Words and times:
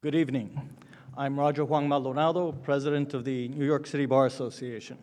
Good 0.00 0.14
evening. 0.14 0.76
I'm 1.16 1.36
Roger 1.36 1.64
Juan 1.64 1.88
Maldonado, 1.88 2.52
President 2.52 3.14
of 3.14 3.24
the 3.24 3.48
New 3.48 3.64
York 3.64 3.84
City 3.84 4.06
Bar 4.06 4.26
Association. 4.26 4.96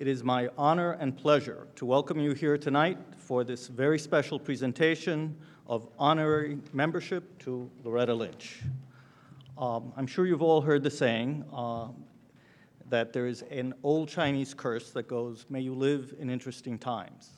It 0.00 0.08
is 0.08 0.24
my 0.24 0.48
honor 0.58 0.94
and 0.94 1.16
pleasure 1.16 1.68
to 1.76 1.86
welcome 1.86 2.18
you 2.18 2.32
here 2.32 2.58
tonight 2.58 2.98
for 3.16 3.44
this 3.44 3.68
very 3.68 4.00
special 4.00 4.40
presentation 4.40 5.36
of 5.68 5.86
honorary 5.96 6.58
membership 6.72 7.38
to 7.44 7.70
Loretta 7.84 8.12
Lynch. 8.12 8.62
Um, 9.56 9.92
I'm 9.96 10.08
sure 10.08 10.26
you've 10.26 10.42
all 10.42 10.60
heard 10.60 10.82
the 10.82 10.90
saying 10.90 11.44
uh, 11.52 11.86
that 12.90 13.12
there 13.12 13.28
is 13.28 13.42
an 13.42 13.74
old 13.84 14.08
Chinese 14.08 14.54
curse 14.54 14.90
that 14.90 15.06
goes, 15.06 15.46
May 15.48 15.60
you 15.60 15.72
live 15.72 16.16
in 16.18 16.30
interesting 16.30 16.80
times. 16.80 17.30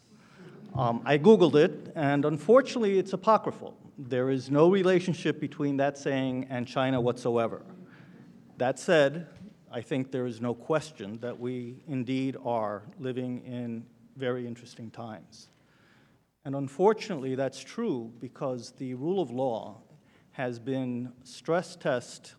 Um, 0.74 1.02
I 1.04 1.18
Googled 1.18 1.54
it, 1.54 1.92
and 1.94 2.24
unfortunately, 2.24 2.98
it's 2.98 3.12
apocryphal. 3.12 3.76
There 4.00 4.30
is 4.30 4.48
no 4.48 4.70
relationship 4.70 5.40
between 5.40 5.78
that 5.78 5.98
saying 5.98 6.46
and 6.50 6.68
China 6.68 7.00
whatsoever. 7.00 7.62
That 8.56 8.78
said, 8.78 9.26
I 9.72 9.80
think 9.80 10.12
there 10.12 10.26
is 10.26 10.40
no 10.40 10.54
question 10.54 11.18
that 11.18 11.40
we 11.40 11.82
indeed 11.88 12.36
are 12.44 12.84
living 13.00 13.42
in 13.44 13.84
very 14.16 14.46
interesting 14.46 14.92
times. 14.92 15.48
And 16.44 16.54
unfortunately, 16.54 17.34
that's 17.34 17.58
true 17.58 18.12
because 18.20 18.70
the 18.70 18.94
rule 18.94 19.20
of 19.20 19.32
law 19.32 19.82
has 20.30 20.60
been 20.60 21.12
stress 21.24 21.74
test, 21.74 22.36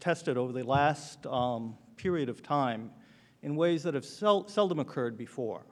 tested 0.00 0.36
over 0.36 0.52
the 0.52 0.64
last 0.64 1.26
um, 1.26 1.78
period 1.96 2.28
of 2.28 2.42
time 2.42 2.90
in 3.42 3.56
ways 3.56 3.84
that 3.84 3.94
have 3.94 4.04
sel 4.04 4.46
seldom 4.48 4.80
occurred 4.80 5.16
before. 5.16 5.64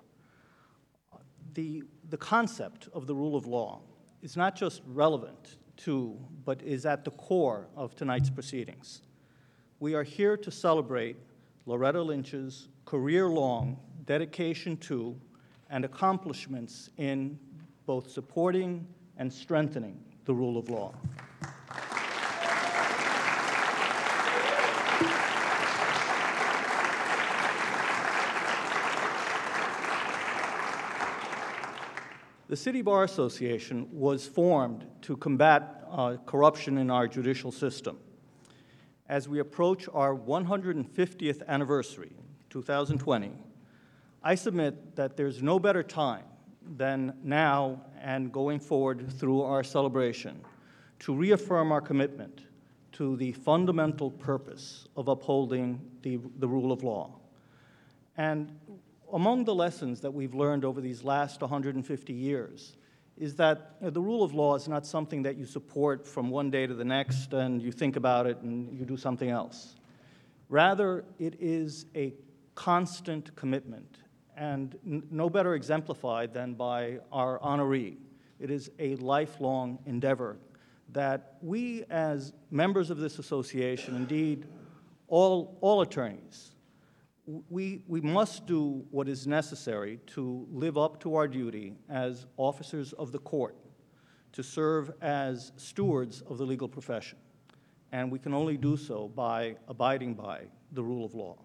The, 1.53 1.83
the 2.09 2.17
concept 2.17 2.89
of 2.95 3.07
the 3.07 3.15
rule 3.15 3.37
of 3.37 3.47
law 3.47 3.83
is 4.23 4.37
not 4.37 4.55
just 4.57 4.83
relevant 4.87 5.59
to, 5.79 6.17
but 6.45 6.63
is 6.63 6.87
at 6.87 7.05
the 7.05 7.11
core 7.13 7.67
of 7.77 7.95
tonight's 7.97 8.31
proceedings. 8.31 9.03
We 9.81 9.95
are 9.95 10.05
here 10.05 10.37
to 10.37 10.51
celebrate 10.51 11.17
Loretta 11.67 12.01
Lynch's 12.01 12.69
career 12.85 13.29
long 13.29 13.79
dedication 14.07 14.77
to 14.77 15.17
and 15.71 15.85
accomplishments 15.85 16.91
in 16.99 17.39
both 17.87 18.11
supporting 18.11 18.87
and 19.17 19.33
strengthening 19.33 19.99
the 20.25 20.35
rule 20.35 20.57
of 20.57 20.71
law. 20.71 20.95
The 32.53 32.57
City 32.57 32.83
Bar 32.83 33.05
Association 33.05 33.89
was 33.91 34.27
formed 34.27 34.85
to 35.01 35.17
combat 35.17 35.87
uh, 35.91 36.19
corruption 36.27 36.77
in 36.77 36.91
our 36.91 37.09
judicial 37.09 37.51
system. 37.51 37.97
As 39.09 39.27
we 39.27 39.39
approach 39.39 39.89
our 39.95 40.15
150th 40.15 41.49
anniversary, 41.49 42.13
2020, 42.51 43.33
I 44.23 44.35
submit 44.35 44.97
that 44.97 45.17
there's 45.17 45.43
no 45.43 45.59
better 45.59 45.83
time 45.83 46.27
than 46.77 47.15
now 47.25 47.87
and 47.99 48.31
going 48.31 48.61
forward 48.61 49.11
through 49.11 49.41
our 49.41 49.65
celebration 49.65 50.39
to 50.99 51.15
reaffirm 51.15 51.73
our 51.73 51.81
commitment 51.81 52.43
to 52.93 53.17
the 53.17 53.33
fundamental 53.33 54.11
purpose 54.11 54.87
of 54.95 55.09
upholding 55.09 55.81
the, 56.03 56.21
the 56.39 56.47
rule 56.47 56.71
of 56.71 56.83
law. 56.83 57.19
And 58.19 58.55
among 59.13 59.45
the 59.45 59.55
lessons 59.55 60.01
that 60.01 60.13
we've 60.13 60.35
learned 60.35 60.65
over 60.65 60.81
these 60.81 61.05
last 61.05 61.41
150 61.41 62.13
years 62.13 62.77
is 63.17 63.37
that 63.37 63.77
you 63.81 63.87
know, 63.87 63.91
the 63.91 64.01
rule 64.01 64.23
of 64.23 64.35
law 64.35 64.55
is 64.55 64.69
not 64.69 64.87
something 64.87 65.23
that 65.23 65.37
you 65.37 65.45
support 65.45 66.07
from 66.07 66.31
one 66.31 66.51
day 66.51 66.67
to 66.67 66.75
the 66.75 66.85
next 66.85 67.33
and 67.33 67.61
you 67.63 67.71
think 67.71 67.97
about 67.97 68.27
it 68.27 68.39
and 68.39 68.73
you 68.77 68.85
do 68.85 68.97
something 68.97 69.29
else. 69.29 69.77
Rather, 70.49 71.05
it 71.19 71.37
is 71.41 71.87
a 71.95 72.15
constant 72.55 73.35
commitment 73.37 73.99
and 74.37 74.77
no 74.83 75.29
better 75.29 75.55
exemplified 75.55 76.33
than 76.33 76.55
by 76.55 76.99
our 77.13 77.39
honoree. 77.41 77.97
It 78.41 78.51
is 78.51 78.71
a 78.79 78.97
lifelong 78.97 79.79
endeavor 79.87 80.39
that 80.93 81.37
we, 81.43 81.85
as 81.91 82.33
members 82.51 82.91
of 82.91 82.99
this 82.99 83.19
association, 83.19 83.95
indeed 83.95 84.47
all, 85.09 85.59
all 85.61 85.83
attorneys, 85.83 86.52
we, 87.27 87.85
we 87.87 88.01
must 88.01 88.47
do 88.47 88.85
what 88.91 89.09
is 89.09 89.27
necessary 89.27 90.01
to 90.09 90.47
live 90.51 90.77
up 90.77 91.01
to 91.01 91.15
our 91.15 91.29
duty 91.29 91.75
as 91.89 92.27
officers 92.37 92.93
of 92.95 93.13
the 93.13 93.19
court, 93.19 93.57
to 94.33 94.43
serve 94.43 94.91
as 95.01 95.53
stewards 95.57 96.23
of 96.23 96.39
the 96.39 96.45
legal 96.45 96.69
profession. 96.69 97.19
And 97.93 98.11
we 98.11 98.19
can 98.19 98.35
only 98.35 98.57
do 98.57 98.77
so 98.77 99.09
by 99.09 99.57
abiding 99.69 100.15
by 100.15 100.47
the 100.73 100.83
rule 100.83 101.05
of 101.05 101.15
law. 101.15 101.37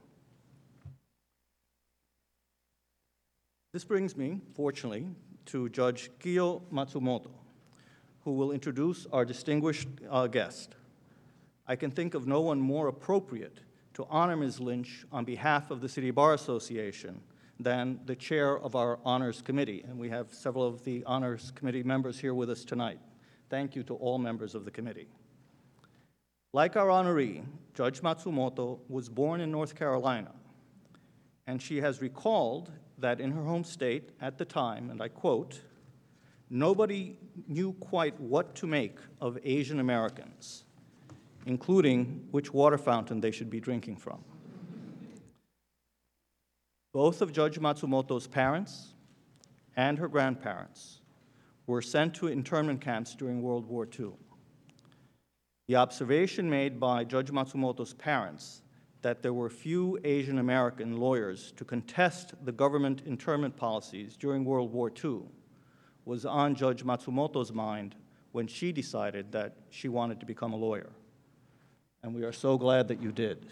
This 3.74 3.84
brings 3.84 4.16
me, 4.16 4.42
fortunately, 4.56 5.08
to 5.48 5.70
Judge 5.70 6.10
Kiyo 6.20 6.62
Matsumoto, 6.72 7.32
who 8.24 8.32
will 8.32 8.52
introduce 8.52 9.06
our 9.12 9.26
distinguished 9.26 9.90
uh, 10.10 10.26
guest. 10.28 10.76
I 11.68 11.76
can 11.76 11.92
think 11.92 12.14
of 12.14 12.26
no 12.26 12.42
one 12.42 12.60
more 12.60 12.88
appropriate 12.88 13.60
to 13.98 14.06
honor 14.12 14.38
Ms. 14.38 14.60
Lynch 14.60 15.08
on 15.12 15.26
behalf 15.26 15.72
of 15.72 15.82
the 15.82 15.90
City 15.90 16.12
Bar 16.12 16.36
Association 16.36 17.20
than 17.60 18.00
the 18.06 18.16
chair 18.16 18.56
of 18.60 18.76
our 18.76 19.00
Honors 19.04 19.42
Committee. 19.42 19.84
And 19.88 19.98
we 19.98 20.08
have 20.10 20.32
several 20.32 20.68
of 20.68 20.84
the 20.84 21.04
Honors 21.08 21.52
Committee 21.56 21.82
members 21.82 22.20
here 22.20 22.36
with 22.36 22.52
us 22.52 22.64
tonight. 22.64 23.00
Thank 23.50 23.76
you 23.76 23.82
to 23.86 23.96
all 23.96 24.20
members 24.20 24.54
of 24.54 24.66
the 24.66 24.70
committee. 24.70 25.08
Like 26.54 26.76
our 26.76 26.90
honoree, 26.90 27.44
Judge 27.74 28.02
Matsumoto 28.02 28.82
was 28.88 29.10
born 29.10 29.42
in 29.42 29.50
North 29.50 29.74
Carolina, 29.74 30.32
and 31.48 31.60
she 31.60 31.78
has 31.78 32.00
recalled 32.00 32.72
that 33.00 33.20
in 33.20 33.32
her 33.32 33.44
home 33.44 33.64
state 33.64 34.12
at 34.22 34.38
the 34.38 34.46
time, 34.46 34.92
and 34.92 35.02
I 35.02 35.08
quote, 35.08 35.60
nobody 36.52 37.18
knew 37.48 37.74
quite 37.80 38.20
what 38.20 38.54
to 38.58 38.68
make 38.68 39.00
of 39.20 39.40
Asian 39.44 39.80
Americans 39.80 40.66
including 41.48 42.28
which 42.32 42.54
water 42.54 42.78
fountain 42.78 43.22
they 43.22 43.32
should 43.32 43.50
be 43.50 43.60
drinking 43.60 43.96
from. 43.96 44.24
Both 46.94 47.22
of 47.22 47.32
Judge 47.32 47.60
Matsumoto's 47.60 48.28
parents 48.28 48.94
and 49.76 49.98
her 49.98 50.08
grandparents 50.08 51.02
were 51.66 51.82
sent 51.82 52.14
to 52.16 52.28
internment 52.28 52.82
camps 52.82 53.16
during 53.16 53.42
World 53.42 53.66
War 53.66 53.88
II. 54.00 54.12
The 55.68 55.76
observation 55.76 56.50
made 56.50 56.80
by 56.80 57.04
Judge 57.04 57.32
Matsumoto's 57.32 57.94
parents 57.94 58.62
that 59.02 59.22
there 59.22 59.34
were 59.34 59.50
few 59.50 60.00
Asian 60.04 60.40
American 60.40 60.98
lawyers 60.98 61.54
to 61.58 61.64
contest 61.64 62.34
the 62.44 62.52
government 62.52 63.04
internment 63.06 63.56
policies 63.56 64.18
during 64.18 64.44
World 64.44 64.74
War 64.74 64.92
II 65.04 65.22
was 66.04 66.26
on 66.26 66.56
Judge 66.56 66.84
Matsumoto's 66.84 67.52
mind 67.52 67.96
when 68.32 68.48
she 68.48 68.72
decided 68.72 69.32
that 69.32 69.56
she 69.70 69.88
wanted 69.88 70.20
to 70.20 70.26
become 70.26 70.54
a 70.54 70.58
lawyer 70.58 70.90
and 72.08 72.16
we 72.16 72.24
are 72.24 72.32
so 72.32 72.58
glad 72.58 72.88
that 72.88 73.02
you 73.02 73.12
did. 73.12 73.48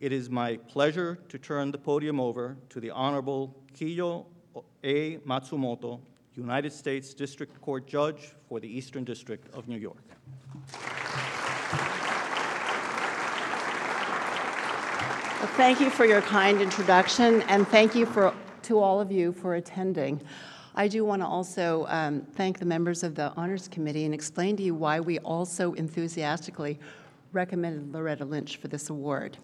It 0.00 0.10
is 0.10 0.30
my 0.30 0.56
pleasure 0.56 1.18
to 1.28 1.38
turn 1.38 1.70
the 1.70 1.76
podium 1.76 2.18
over 2.18 2.56
to 2.70 2.80
the 2.80 2.90
Honorable 2.90 3.54
Kiyo 3.74 4.24
A. 4.82 5.18
Matsumoto, 5.18 6.00
United 6.34 6.72
States 6.72 7.12
District 7.12 7.60
Court 7.60 7.86
Judge 7.86 8.32
for 8.48 8.58
the 8.58 8.66
Eastern 8.66 9.04
District 9.04 9.54
of 9.54 9.68
New 9.68 9.76
York. 9.76 10.02
Well, 15.38 15.52
thank 15.58 15.78
you 15.78 15.90
for 15.90 16.06
your 16.06 16.22
kind 16.22 16.62
introduction, 16.62 17.42
and 17.42 17.68
thank 17.68 17.94
you 17.94 18.06
for, 18.06 18.32
to 18.62 18.78
all 18.78 18.98
of 18.98 19.12
you 19.12 19.30
for 19.32 19.56
attending. 19.56 20.22
I 20.74 20.88
do 20.88 21.04
want 21.04 21.20
to 21.20 21.26
also 21.26 21.84
um, 21.90 22.22
thank 22.32 22.60
the 22.60 22.64
members 22.64 23.02
of 23.02 23.14
the 23.14 23.30
Honors 23.36 23.68
Committee 23.68 24.06
and 24.06 24.14
explain 24.14 24.56
to 24.56 24.62
you 24.62 24.74
why 24.74 25.00
we 25.00 25.18
all 25.18 25.44
so 25.44 25.74
enthusiastically 25.74 26.78
recommended 27.38 27.92
Loretta 27.92 28.24
Lynch 28.24 28.56
for 28.56 28.66
this 28.66 28.90
award. 28.90 29.38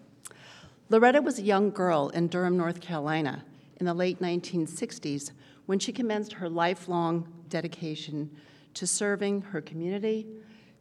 Loretta 0.89 1.21
was 1.21 1.39
a 1.39 1.43
young 1.43 1.69
girl 1.71 2.09
in 2.09 2.27
Durham, 2.27 2.57
North 2.57 2.81
Carolina 2.81 3.45
in 3.77 3.85
the 3.85 3.93
late 3.93 4.19
1960s 4.19 5.31
when 5.65 5.79
she 5.79 5.93
commenced 5.93 6.33
her 6.33 6.49
lifelong 6.49 7.25
dedication 7.47 8.29
to 8.73 8.85
serving 8.85 9.41
her 9.43 9.61
community, 9.61 10.27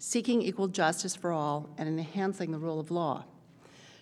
seeking 0.00 0.42
equal 0.42 0.66
justice 0.66 1.14
for 1.14 1.30
all, 1.30 1.70
and 1.78 1.88
enhancing 1.88 2.50
the 2.50 2.58
rule 2.58 2.80
of 2.80 2.90
law. 2.90 3.24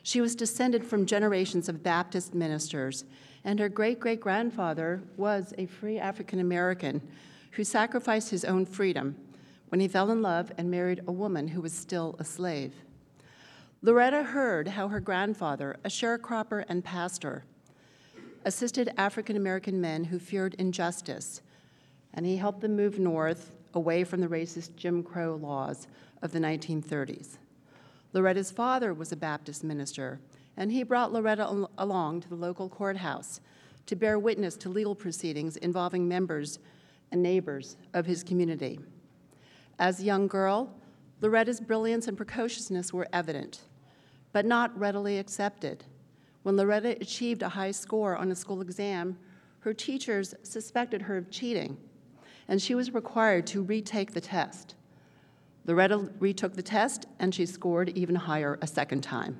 She 0.02 0.22
was 0.22 0.34
descended 0.34 0.82
from 0.82 1.04
generations 1.04 1.68
of 1.68 1.82
Baptist 1.82 2.34
ministers, 2.34 3.04
and 3.44 3.60
her 3.60 3.68
great 3.68 4.00
great 4.00 4.20
grandfather 4.20 5.02
was 5.18 5.52
a 5.58 5.66
free 5.66 5.98
African 5.98 6.40
American 6.40 7.02
who 7.50 7.62
sacrificed 7.62 8.30
his 8.30 8.46
own 8.46 8.64
freedom 8.64 9.16
when 9.68 9.80
he 9.80 9.86
fell 9.86 10.10
in 10.10 10.22
love 10.22 10.50
and 10.56 10.70
married 10.70 11.02
a 11.06 11.12
woman 11.12 11.48
who 11.48 11.60
was 11.60 11.74
still 11.74 12.16
a 12.18 12.24
slave. 12.24 12.72
Loretta 13.84 14.22
heard 14.22 14.68
how 14.68 14.86
her 14.86 15.00
grandfather, 15.00 15.76
a 15.82 15.88
sharecropper 15.88 16.64
and 16.68 16.84
pastor, 16.84 17.42
assisted 18.44 18.92
African 18.96 19.36
American 19.36 19.80
men 19.80 20.04
who 20.04 20.20
feared 20.20 20.54
injustice, 20.54 21.42
and 22.14 22.24
he 22.24 22.36
helped 22.36 22.60
them 22.60 22.76
move 22.76 23.00
north 23.00 23.50
away 23.74 24.04
from 24.04 24.20
the 24.20 24.28
racist 24.28 24.76
Jim 24.76 25.02
Crow 25.02 25.34
laws 25.34 25.88
of 26.22 26.30
the 26.30 26.38
1930s. 26.38 27.38
Loretta's 28.12 28.52
father 28.52 28.94
was 28.94 29.10
a 29.10 29.16
Baptist 29.16 29.64
minister, 29.64 30.20
and 30.56 30.70
he 30.70 30.84
brought 30.84 31.12
Loretta 31.12 31.42
al- 31.42 31.70
along 31.76 32.20
to 32.20 32.28
the 32.28 32.36
local 32.36 32.68
courthouse 32.68 33.40
to 33.86 33.96
bear 33.96 34.16
witness 34.16 34.56
to 34.58 34.68
legal 34.68 34.94
proceedings 34.94 35.56
involving 35.56 36.06
members 36.06 36.60
and 37.10 37.20
neighbors 37.20 37.76
of 37.94 38.06
his 38.06 38.22
community. 38.22 38.78
As 39.80 39.98
a 39.98 40.04
young 40.04 40.28
girl, 40.28 40.72
Loretta's 41.20 41.60
brilliance 41.60 42.06
and 42.06 42.16
precociousness 42.16 42.92
were 42.92 43.08
evident, 43.12 43.62
but 44.32 44.46
not 44.46 44.76
readily 44.78 45.18
accepted. 45.18 45.84
When 46.42 46.56
Loretta 46.56 46.96
achieved 47.00 47.42
a 47.42 47.50
high 47.50 47.70
score 47.70 48.16
on 48.16 48.30
a 48.30 48.34
school 48.34 48.60
exam, 48.60 49.16
her 49.60 49.72
teachers 49.72 50.34
suspected 50.42 51.02
her 51.02 51.16
of 51.16 51.30
cheating, 51.30 51.76
and 52.48 52.60
she 52.60 52.74
was 52.74 52.92
required 52.92 53.46
to 53.48 53.62
retake 53.62 54.12
the 54.12 54.20
test. 54.20 54.74
Loretta 55.64 56.10
retook 56.18 56.54
the 56.54 56.62
test, 56.62 57.06
and 57.20 57.32
she 57.32 57.46
scored 57.46 57.90
even 57.90 58.16
higher 58.16 58.58
a 58.60 58.66
second 58.66 59.02
time. 59.02 59.38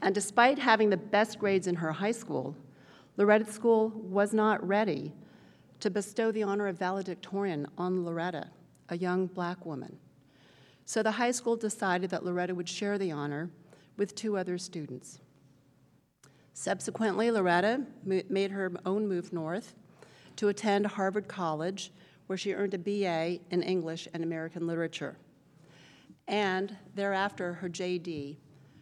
and 0.00 0.14
despite 0.14 0.58
having 0.58 0.88
the 0.88 0.96
best 0.96 1.38
grades 1.38 1.66
in 1.66 1.74
her 1.74 1.92
high 1.92 2.12
school, 2.12 2.56
Loretta's 3.16 3.54
school 3.54 3.90
was 3.90 4.32
not 4.32 4.66
ready 4.66 5.12
to 5.80 5.90
bestow 5.90 6.32
the 6.32 6.42
honor 6.42 6.66
of 6.66 6.78
valedictorian 6.78 7.66
on 7.76 8.04
Loretta, 8.04 8.48
a 8.88 8.96
young 8.96 9.26
black 9.26 9.66
woman. 9.66 9.98
So 10.86 11.02
the 11.02 11.12
high 11.12 11.30
school 11.30 11.56
decided 11.56 12.10
that 12.10 12.24
Loretta 12.24 12.54
would 12.54 12.68
share 12.68 12.98
the 12.98 13.12
honor 13.12 13.50
with 13.96 14.14
two 14.14 14.36
other 14.36 14.58
students. 14.58 15.20
Subsequently, 16.52 17.30
Loretta 17.30 17.84
made 18.04 18.50
her 18.52 18.72
own 18.86 19.08
move 19.08 19.32
north 19.32 19.74
to 20.36 20.48
attend 20.48 20.86
Harvard 20.86 21.28
College, 21.28 21.92
where 22.26 22.38
she 22.38 22.54
earned 22.54 22.74
a 22.74 22.78
BA 22.78 23.40
in 23.50 23.62
English 23.62 24.08
and 24.14 24.22
American 24.22 24.66
Literature, 24.66 25.16
and 26.28 26.76
thereafter 26.94 27.54
her 27.54 27.68
JD 27.68 28.36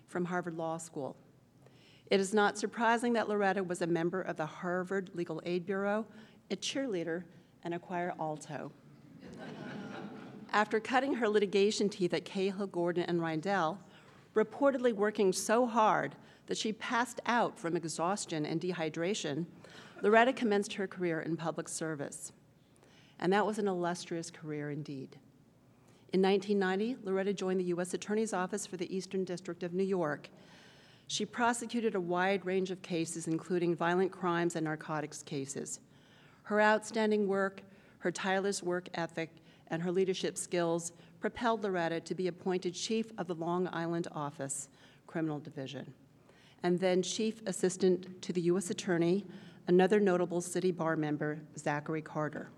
from 0.09 0.26
Harvard 0.26 0.56
Law 0.56 0.76
School. 0.76 1.17
It 2.06 2.20
is 2.20 2.35
not 2.35 2.59
surprising 2.59 3.14
that 3.14 3.29
Loretta 3.29 3.62
was 3.64 3.81
a 3.81 3.87
member 3.87 4.20
of 4.20 4.37
the 4.37 4.44
Harvard 4.44 5.11
Legal 5.14 5.41
Aid 5.47 5.64
Bureau, 5.64 6.05
a 6.50 6.56
cheerleader, 6.56 7.25
and 7.64 7.73
a 7.73 7.79
choir 7.79 8.12
alto. 8.20 8.70
After 10.53 10.79
cutting 10.79 11.14
her 11.14 11.29
litigation 11.29 11.88
teeth 11.88 12.12
at 12.12 12.26
Cahill, 12.26 12.67
Gordon, 12.67 13.05
and 13.05 13.20
Reindel, 13.20 13.79
reportedly 14.34 14.94
working 14.94 15.32
so 15.32 15.67
hard 15.67 16.14
that 16.46 16.58
she 16.58 16.73
passed 16.73 17.20
out 17.26 17.58
from 17.58 17.76
exhaustion 17.76 18.44
and 18.44 18.61
dehydration, 18.61 19.46
Loretta 20.02 20.32
commenced 20.32 20.75
her 20.75 20.87
career 20.87 21.20
in 21.20 21.37
public 21.37 21.69
service. 21.69 22.32
And 23.19 23.32
that 23.32 23.46
was 23.46 23.58
an 23.58 23.69
illustrious 23.69 24.31
career 24.31 24.70
indeed. 24.70 25.17
In 26.12 26.20
1990, 26.20 26.99
Loretta 27.05 27.32
joined 27.32 27.61
the 27.61 27.64
U.S. 27.64 27.94
Attorney's 27.94 28.34
Office 28.34 28.67
for 28.67 28.76
the 28.76 28.94
Eastern 28.94 29.25
District 29.25 29.62
of 29.62 29.73
New 29.73 29.84
York. 29.84 30.29
She 31.06 31.25
prosecuted 31.25 31.94
a 31.94 32.00
wide 32.00 32.44
range 32.44 32.70
of 32.70 32.82
cases, 32.82 33.28
including 33.28 33.75
violent 33.75 34.12
crimes 34.12 34.56
and 34.56 34.64
narcotics 34.64 35.23
cases. 35.23 35.81
Her 36.43 36.61
outstanding 36.61 37.28
work, 37.28 37.62
her 37.99 38.11
tireless 38.11 38.62
work 38.62 38.88
ethic, 38.94 39.31
and 39.69 39.82
her 39.82 39.93
leadership 39.93 40.37
skills 40.37 40.93
propelled 41.22 41.62
Loretta 41.62 42.00
to 42.00 42.14
be 42.14 42.28
appointed 42.28 42.74
chief 42.74 43.06
of 43.16 43.28
the 43.28 43.34
Long 43.34 43.69
Island 43.72 44.08
Office, 44.12 44.69
Criminal 45.06 45.38
Division 45.38 45.94
and 46.62 46.78
then 46.78 47.02
Chief 47.02 47.42
Assistant 47.46 48.22
to 48.22 48.32
the 48.32 48.40
U.S. 48.42 48.70
Attorney, 48.70 49.26
another 49.66 49.98
notable 50.00 50.40
city 50.40 50.70
bar 50.70 50.96
member, 50.96 51.40
Zachary 51.58 52.02
Carter. 52.02 52.50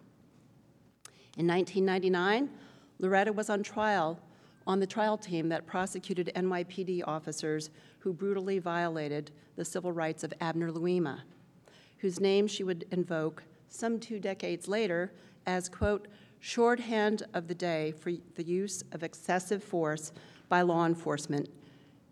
In 1.36 1.46
1999, 1.46 2.50
Loretta 2.98 3.32
was 3.32 3.50
on 3.50 3.62
trial 3.62 4.20
on 4.66 4.80
the 4.80 4.86
trial 4.86 5.18
team 5.18 5.50
that 5.50 5.66
prosecuted 5.66 6.32
NYPD 6.34 7.02
officers 7.06 7.68
who 7.98 8.14
brutally 8.14 8.58
violated 8.58 9.30
the 9.56 9.64
civil 9.64 9.92
rights 9.92 10.24
of 10.24 10.32
Abner 10.40 10.70
Louima, 10.70 11.20
whose 11.98 12.18
name 12.18 12.46
she 12.46 12.64
would 12.64 12.86
invoke 12.90 13.42
some 13.68 14.00
two 14.00 14.18
decades 14.18 14.66
later 14.66 15.12
as, 15.44 15.68
quote, 15.68 16.08
shorthand 16.44 17.22
of 17.32 17.48
the 17.48 17.54
day 17.54 17.90
for 17.90 18.12
the 18.34 18.44
use 18.44 18.84
of 18.92 19.02
excessive 19.02 19.64
force 19.64 20.12
by 20.50 20.60
law 20.60 20.84
enforcement 20.84 21.48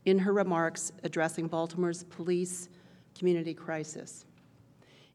in 0.06 0.18
her 0.18 0.32
remarks 0.32 0.90
addressing 1.04 1.46
Baltimore's 1.46 2.04
police 2.04 2.70
community 3.14 3.52
crisis. 3.52 4.24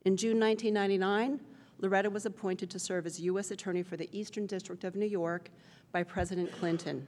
In 0.06 0.18
June 0.18 0.40
1999, 0.40 1.40
Loretta 1.80 2.12
was 2.12 2.28
appointed 2.28 2.70
to 2.70 2.78
serve 2.78 3.08
as 3.08 3.20
U.S. 3.22 3.50
Attorney 3.50 3.82
for 3.82 3.98
the 3.98 4.08
Eastern 4.12 4.46
District 4.46 4.84
of 4.84 4.96
New 4.96 5.08
York 5.08 5.50
by 5.92 6.04
President 6.04 6.52
Clinton. 6.52 7.08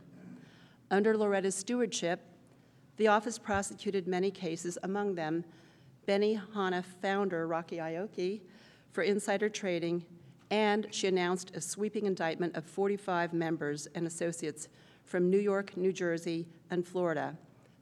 Under 0.89 1.15
Loretta's 1.15 1.53
stewardship, 1.53 2.21
the 2.97 3.07
office 3.07 3.37
prosecuted 3.37 4.07
many 4.07 4.31
cases, 4.31 4.79
among 4.81 5.13
them 5.13 5.45
Benihana 6.07 6.83
founder 7.03 7.47
Rocky 7.47 7.77
Aoki 7.77 8.41
for 8.93 9.03
insider 9.03 9.47
trading, 9.47 10.03
and 10.51 10.87
she 10.91 11.07
announced 11.07 11.55
a 11.55 11.61
sweeping 11.61 12.05
indictment 12.05 12.55
of 12.55 12.65
45 12.65 13.33
members 13.33 13.87
and 13.95 14.07
associates 14.07 14.67
from 15.03 15.29
New 15.29 15.39
York, 15.39 15.75
New 15.77 15.93
Jersey, 15.93 16.47
and 16.69 16.85
Florida 16.85 17.37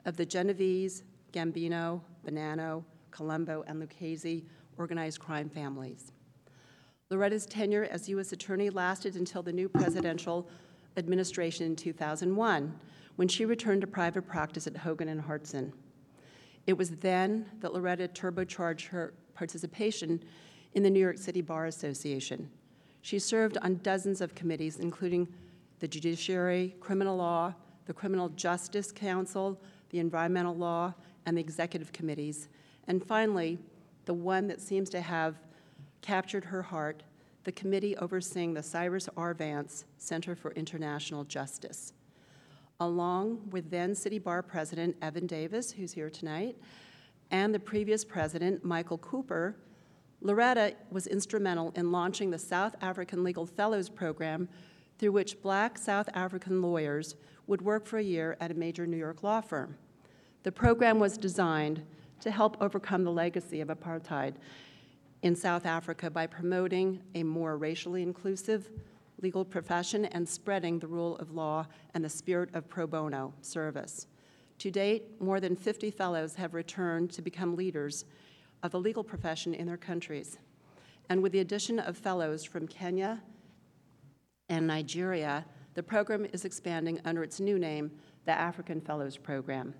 of 0.05 0.17
the 0.17 0.25
Genovese, 0.25 1.03
Gambino, 1.33 2.01
Bonanno, 2.25 2.83
Colombo, 3.11 3.63
and 3.67 3.79
Lucchese 3.79 4.45
organized 4.77 5.19
crime 5.19 5.49
families. 5.49 6.11
Loretta's 7.09 7.45
tenure 7.45 7.87
as 7.89 8.09
U.S. 8.09 8.31
Attorney 8.31 8.69
lasted 8.69 9.15
until 9.15 9.41
the 9.41 9.51
new 9.51 9.69
presidential 9.69 10.49
administration 10.97 11.65
in 11.65 11.75
2001, 11.75 12.79
when 13.15 13.27
she 13.27 13.45
returned 13.45 13.81
to 13.81 13.87
private 13.87 14.27
practice 14.27 14.67
at 14.67 14.77
Hogan 14.77 15.09
and 15.09 15.21
Hartson. 15.21 15.73
It 16.65 16.77
was 16.77 16.91
then 16.91 17.45
that 17.59 17.73
Loretta 17.73 18.09
turbocharged 18.09 18.87
her 18.87 19.13
participation 19.33 20.21
in 20.73 20.83
the 20.83 20.89
New 20.89 20.99
York 20.99 21.17
City 21.17 21.41
Bar 21.41 21.67
Association. 21.67 22.49
She 23.07 23.19
served 23.19 23.57
on 23.59 23.75
dozens 23.83 24.19
of 24.19 24.35
committees, 24.35 24.79
including 24.79 25.29
the 25.79 25.87
Judiciary, 25.87 26.75
Criminal 26.81 27.15
Law, 27.15 27.53
the 27.85 27.93
Criminal 27.93 28.27
Justice 28.27 28.91
Council, 28.91 29.61
the 29.91 29.99
environmental 29.99 30.53
law, 30.53 30.93
and 31.25 31.37
the 31.37 31.39
executive 31.39 31.93
committees. 31.93 32.49
And 32.85 33.01
finally, 33.01 33.59
the 34.03 34.13
one 34.13 34.49
that 34.49 34.59
seems 34.59 34.89
to 34.89 34.99
have 34.99 35.35
captured 36.01 36.43
her 36.43 36.61
heart, 36.61 37.03
the 37.45 37.51
committee 37.53 37.95
overseeing 37.95 38.53
the 38.53 38.61
Cyrus 38.61 39.07
R. 39.15 39.33
Vance 39.33 39.85
Center 39.97 40.35
for 40.35 40.51
International 40.51 41.23
Justice. 41.23 41.93
Along 42.81 43.39
with 43.51 43.71
then 43.71 43.95
City 43.95 44.19
Bar 44.19 44.43
President 44.43 44.97
Evan 45.01 45.27
Davis, 45.27 45.71
who's 45.71 45.93
here 45.93 46.09
tonight, 46.09 46.57
and 47.31 47.55
the 47.55 47.59
previous 47.59 48.03
president, 48.03 48.65
Michael 48.65 48.97
Cooper, 48.97 49.55
Loretta 50.21 50.75
was 50.89 51.07
instrumental 51.07 51.71
in 51.75 51.91
launching 51.91 52.31
the 52.31 52.39
South 52.39 52.75
African 52.81 53.23
Legal 53.23 53.45
Fellows 53.45 53.89
Program, 53.89 54.49
through 54.97 55.11
which 55.11 55.41
black 55.41 55.77
South 55.77 56.09
African 56.13 56.61
lawyers 56.61 57.15
would 57.45 57.61
work 57.61 57.85
for 57.85 57.97
a 57.97 58.03
year 58.03 58.35
at 58.39 58.51
a 58.51 58.55
major 58.55 58.87
New 58.87 58.97
York 58.97 59.21
law 59.21 59.41
firm. 59.41 59.77
The 60.43 60.51
program 60.51 60.99
was 60.99 61.17
designed 61.17 61.83
to 62.21 62.31
help 62.31 62.57
overcome 62.61 63.03
the 63.03 63.11
legacy 63.11 63.61
of 63.61 63.67
apartheid 63.67 64.35
in 65.21 65.35
South 65.35 65.65
Africa 65.65 66.09
by 66.09 66.25
promoting 66.25 67.01
a 67.15 67.23
more 67.23 67.57
racially 67.57 68.01
inclusive 68.01 68.69
legal 69.21 69.45
profession 69.45 70.05
and 70.05 70.27
spreading 70.27 70.79
the 70.79 70.87
rule 70.87 71.17
of 71.17 71.31
law 71.31 71.65
and 71.93 72.03
the 72.03 72.09
spirit 72.09 72.49
of 72.53 72.67
pro 72.67 72.87
bono 72.87 73.33
service. 73.41 74.07
To 74.59 74.71
date, 74.71 75.21
more 75.21 75.39
than 75.39 75.55
50 75.55 75.91
fellows 75.91 76.35
have 76.35 76.53
returned 76.53 77.11
to 77.11 77.21
become 77.21 77.55
leaders 77.55 78.05
of 78.63 78.71
the 78.71 78.79
legal 78.79 79.03
profession 79.03 79.53
in 79.53 79.67
their 79.67 79.77
countries. 79.77 80.37
And 81.09 81.21
with 81.21 81.31
the 81.31 81.39
addition 81.39 81.79
of 81.79 81.97
fellows 81.97 82.43
from 82.43 82.67
Kenya 82.67 83.21
and 84.49 84.67
Nigeria, 84.67 85.45
the 85.73 85.83
program 85.83 86.25
is 86.33 86.43
expanding 86.45 86.99
under 87.05 87.23
its 87.23 87.39
new 87.39 87.59
name, 87.59 87.91
the 88.25 88.31
African 88.31 88.81
Fellows 88.81 89.15
Program. 89.15 89.73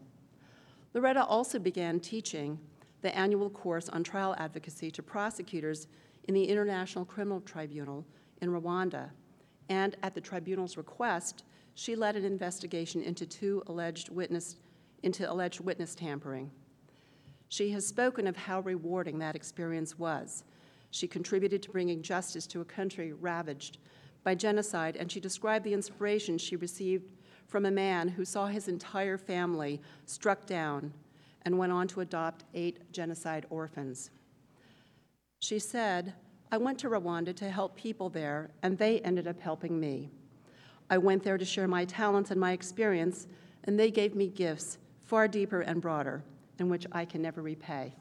Loretta 0.94 1.26
also 1.26 1.60
began 1.60 2.00
teaching 2.00 2.60
the 3.02 3.16
annual 3.16 3.50
course 3.50 3.90
on 3.90 4.04
trial 4.04 4.36
advocacy 4.38 4.92
to 4.92 5.04
prosecutors 5.04 5.88
in 6.28 6.34
the 6.34 6.44
International 6.44 7.06
Criminal 7.06 7.42
Tribunal 7.42 8.06
in 8.42 8.50
Rwanda, 8.50 9.10
and 9.70 9.96
at 10.04 10.14
the 10.14 10.22
tribunal's 10.22 10.78
request, 10.78 11.44
she 11.76 11.96
led 11.96 12.16
an 12.16 12.26
investigation 12.26 13.02
into 13.02 13.26
two 13.26 13.64
alleged 13.68 14.10
witness 14.10 14.58
into 15.04 15.32
alleged 15.32 15.60
witness 15.60 15.94
tampering. 15.94 16.50
She 17.50 17.72
has 17.72 17.86
spoken 17.86 18.28
of 18.28 18.36
how 18.36 18.60
rewarding 18.62 19.20
that 19.20 19.36
experience 19.36 19.98
was. 19.98 20.44
She 20.92 21.08
contributed 21.08 21.62
to 21.64 21.72
bringing 21.72 22.02
justice 22.02 22.48
to 22.48 22.62
a 22.62 22.66
country 22.66 23.14
ravaged 23.14 23.78
by 24.24 24.36
genocide, 24.36 24.96
and 24.98 25.12
she 25.12 25.20
described 25.20 25.64
the 25.64 25.74
inspiration 25.74 26.38
she 26.38 26.56
received 26.56 27.06
from 27.48 27.66
a 27.66 27.72
man 27.72 28.10
who 28.10 28.26
saw 28.26 28.48
his 28.48 28.68
entire 28.68 29.18
family 29.18 29.82
struck 30.06 30.46
down 30.46 30.94
and 31.44 31.58
went 31.58 31.72
on 31.72 31.88
to 31.88 32.02
adopt 32.02 32.44
eight 32.54 32.92
genocide 32.92 33.46
orphans. 33.50 34.10
She 35.40 35.60
said, 35.60 36.14
I 36.52 36.58
went 36.58 36.80
to 36.80 36.90
Rwanda 36.90 37.36
to 37.36 37.50
help 37.50 37.76
people 37.76 38.10
there, 38.10 38.52
and 38.64 38.78
they 38.78 39.00
ended 39.00 39.28
up 39.28 39.40
helping 39.40 39.80
me. 39.80 40.10
I 40.90 40.98
went 40.98 41.24
there 41.24 41.38
to 41.38 41.46
share 41.46 41.68
my 41.68 41.86
talents 41.86 42.32
and 42.32 42.40
my 42.40 42.52
experience, 42.52 43.28
and 43.66 43.80
they 43.80 43.92
gave 43.92 44.16
me 44.16 44.28
gifts 44.28 44.78
far 45.04 45.28
deeper 45.28 45.62
and 45.62 45.82
broader, 45.82 46.24
and 46.60 46.70
which 46.70 46.86
I 46.92 47.06
can 47.06 47.22
never 47.22 47.42
repay. 47.42 47.94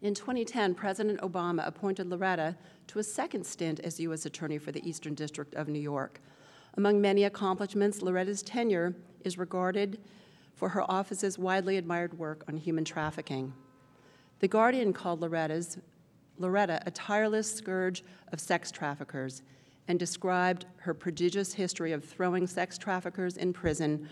In 0.00 0.14
2010, 0.14 0.74
President 0.74 1.20
Obama 1.20 1.66
appointed 1.66 2.08
Loretta 2.08 2.56
to 2.86 3.00
a 3.00 3.02
second 3.02 3.44
stint 3.44 3.80
as 3.80 3.98
U.S. 4.00 4.26
Attorney 4.26 4.58
for 4.58 4.70
the 4.70 4.88
Eastern 4.88 5.14
District 5.14 5.54
of 5.56 5.66
New 5.68 5.80
York. 5.80 6.20
Among 6.76 7.00
many 7.00 7.24
accomplishments, 7.24 8.00
Loretta's 8.00 8.42
tenure 8.42 8.94
is 9.24 9.38
regarded 9.38 9.98
for 10.54 10.68
her 10.68 10.88
office's 10.88 11.38
widely 11.38 11.76
admired 11.76 12.16
work 12.16 12.44
on 12.46 12.56
human 12.56 12.84
trafficking. 12.84 13.52
The 14.38 14.48
Guardian 14.48 14.92
called 14.92 15.20
Loretta's, 15.20 15.78
Loretta 16.38 16.80
a 16.86 16.92
tireless 16.92 17.52
scourge 17.52 18.04
of 18.32 18.38
sex 18.38 18.70
traffickers 18.70 19.42
and 19.88 19.98
described 19.98 20.66
her 20.76 20.94
prodigious 20.94 21.52
history 21.52 21.92
of 21.92 22.04
throwing 22.04 22.46
sex 22.46 22.78
traffickers 22.78 23.36
in 23.36 23.52
prison, 23.52 24.08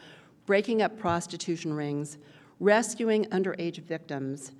breaking 0.46 0.82
up 0.82 0.98
prostitution 0.98 1.72
rings, 1.72 2.18
rescuing 2.60 3.24
underage 3.26 3.78
victims 3.78 4.52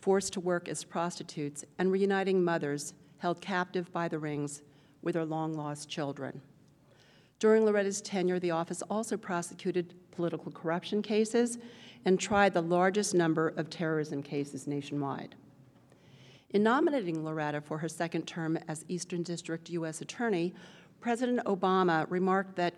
forced 0.00 0.32
to 0.32 0.40
work 0.40 0.68
as 0.68 0.84
prostitutes, 0.84 1.64
and 1.78 1.90
reuniting 1.90 2.44
mothers 2.44 2.94
held 3.18 3.40
captive 3.40 3.92
by 3.92 4.06
the 4.06 4.18
rings 4.18 4.62
with 5.02 5.14
their 5.14 5.24
long 5.24 5.54
lost 5.54 5.88
children. 5.88 6.40
During 7.38 7.64
Loretta's 7.64 8.00
tenure, 8.00 8.38
the 8.38 8.52
office 8.52 8.82
also 8.82 9.16
prosecuted 9.16 9.94
political 10.12 10.52
corruption 10.52 11.02
cases 11.02 11.58
and 12.04 12.20
tried 12.20 12.54
the 12.54 12.62
largest 12.62 13.14
number 13.14 13.48
of 13.56 13.68
terrorism 13.68 14.22
cases 14.22 14.66
nationwide. 14.66 15.34
In 16.50 16.62
nominating 16.62 17.24
Loretta 17.24 17.60
for 17.60 17.78
her 17.78 17.88
second 17.88 18.26
term 18.26 18.56
as 18.68 18.84
Eastern 18.88 19.22
District 19.22 19.68
U.S. 19.70 20.00
Attorney, 20.00 20.54
President 21.00 21.40
Obama 21.46 22.06
remarked 22.08 22.54
that 22.56 22.74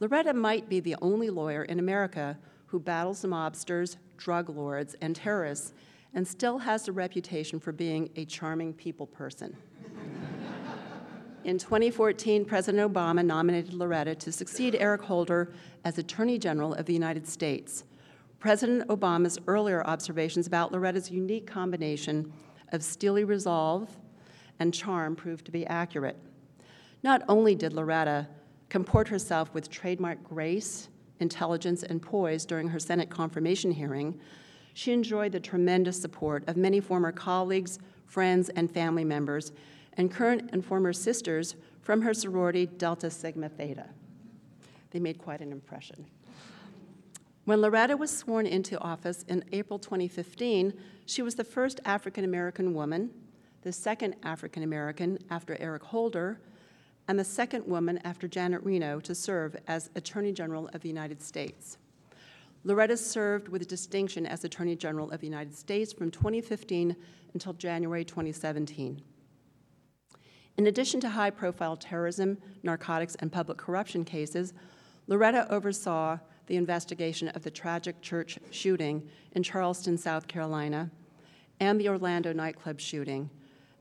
Loretta 0.00 0.34
might 0.34 0.68
be 0.68 0.80
the 0.80 0.96
only 1.00 1.30
lawyer 1.30 1.64
in 1.64 1.78
America 1.78 2.36
who 2.72 2.80
battles 2.80 3.22
mobsters, 3.22 3.98
drug 4.16 4.48
lords, 4.48 4.96
and 5.02 5.14
terrorists 5.14 5.74
and 6.14 6.26
still 6.26 6.58
has 6.58 6.88
a 6.88 6.92
reputation 6.92 7.60
for 7.60 7.70
being 7.70 8.08
a 8.16 8.24
charming 8.24 8.72
people 8.72 9.06
person. 9.06 9.54
In 11.44 11.58
2014, 11.58 12.46
President 12.46 12.90
Obama 12.90 13.22
nominated 13.22 13.74
Loretta 13.74 14.14
to 14.14 14.32
succeed 14.32 14.74
Eric 14.80 15.02
Holder 15.02 15.52
as 15.84 15.98
Attorney 15.98 16.38
General 16.38 16.72
of 16.72 16.86
the 16.86 16.94
United 16.94 17.28
States. 17.28 17.84
President 18.38 18.88
Obama's 18.88 19.38
earlier 19.46 19.86
observations 19.86 20.46
about 20.46 20.72
Loretta's 20.72 21.10
unique 21.10 21.46
combination 21.46 22.32
of 22.72 22.82
steely 22.82 23.24
resolve 23.24 23.98
and 24.60 24.72
charm 24.72 25.14
proved 25.14 25.44
to 25.44 25.52
be 25.52 25.66
accurate. 25.66 26.16
Not 27.02 27.22
only 27.28 27.54
did 27.54 27.74
Loretta 27.74 28.28
comport 28.70 29.08
herself 29.08 29.52
with 29.52 29.68
trademark 29.68 30.24
grace, 30.24 30.88
intelligence, 31.22 31.82
and 31.82 32.02
poise 32.02 32.44
during 32.44 32.68
her 32.68 32.78
Senate 32.78 33.08
confirmation 33.08 33.70
hearing, 33.70 34.20
she 34.74 34.92
enjoyed 34.92 35.32
the 35.32 35.40
tremendous 35.40 36.00
support 36.00 36.46
of 36.46 36.56
many 36.56 36.80
former 36.80 37.12
colleagues, 37.12 37.78
friends, 38.06 38.48
and 38.50 38.70
family 38.70 39.04
members 39.04 39.52
and 39.94 40.10
current 40.10 40.50
and 40.52 40.64
former 40.64 40.92
sisters 40.92 41.56
from 41.80 42.02
her 42.02 42.14
sorority 42.14 42.66
Delta 42.66 43.10
Sigma 43.10 43.48
Theta. 43.48 43.86
They 44.90 45.00
made 45.00 45.18
quite 45.18 45.40
an 45.40 45.52
impression. 45.52 46.06
When 47.44 47.60
Loretta 47.60 47.96
was 47.96 48.16
sworn 48.16 48.46
into 48.46 48.78
office 48.78 49.24
in 49.26 49.44
April 49.52 49.78
2015, 49.78 50.72
she 51.06 51.22
was 51.22 51.34
the 51.34 51.44
first 51.44 51.80
African 51.84 52.24
American 52.24 52.72
woman, 52.72 53.10
the 53.62 53.72
second 53.72 54.14
African 54.22 54.62
American 54.62 55.18
after 55.28 55.56
Eric 55.58 55.82
Holder, 55.82 56.40
and 57.12 57.18
the 57.18 57.24
second 57.24 57.66
woman 57.66 58.00
after 58.04 58.26
Janet 58.26 58.64
Reno 58.64 58.98
to 59.00 59.14
serve 59.14 59.54
as 59.68 59.90
Attorney 59.94 60.32
General 60.32 60.70
of 60.72 60.80
the 60.80 60.88
United 60.88 61.20
States. 61.20 61.76
Loretta 62.64 62.96
served 62.96 63.48
with 63.48 63.68
distinction 63.68 64.24
as 64.24 64.44
Attorney 64.44 64.74
General 64.76 65.10
of 65.10 65.20
the 65.20 65.26
United 65.26 65.54
States 65.54 65.92
from 65.92 66.10
2015 66.10 66.96
until 67.34 67.52
January 67.52 68.02
2017. 68.02 69.02
In 70.56 70.66
addition 70.66 71.00
to 71.00 71.10
high 71.10 71.28
profile 71.28 71.76
terrorism, 71.76 72.38
narcotics, 72.62 73.14
and 73.16 73.30
public 73.30 73.58
corruption 73.58 74.06
cases, 74.06 74.54
Loretta 75.06 75.46
oversaw 75.52 76.18
the 76.46 76.56
investigation 76.56 77.28
of 77.28 77.42
the 77.42 77.50
tragic 77.50 78.00
church 78.00 78.38
shooting 78.50 79.06
in 79.32 79.42
Charleston, 79.42 79.98
South 79.98 80.28
Carolina, 80.28 80.90
and 81.60 81.78
the 81.78 81.90
Orlando 81.90 82.32
nightclub 82.32 82.80
shooting, 82.80 83.28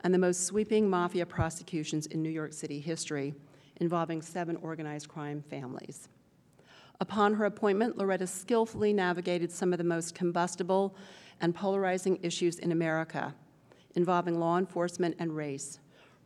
and 0.03 0.13
the 0.13 0.19
most 0.19 0.45
sweeping 0.45 0.89
mafia 0.89 1.25
prosecutions 1.25 2.07
in 2.07 2.21
New 2.21 2.29
York 2.29 2.53
City 2.53 2.79
history 2.79 3.33
involving 3.77 4.21
seven 4.21 4.55
organized 4.57 5.07
crime 5.07 5.43
families. 5.49 6.09
Upon 6.99 7.33
her 7.33 7.45
appointment, 7.45 7.97
Loretta 7.97 8.27
skillfully 8.27 8.93
navigated 8.93 9.51
some 9.51 9.73
of 9.73 9.77
the 9.77 9.83
most 9.83 10.13
combustible 10.13 10.95
and 11.39 11.55
polarizing 11.55 12.19
issues 12.21 12.59
in 12.59 12.71
America 12.71 13.33
involving 13.95 14.39
law 14.39 14.57
enforcement 14.57 15.15
and 15.19 15.35
race, 15.35 15.79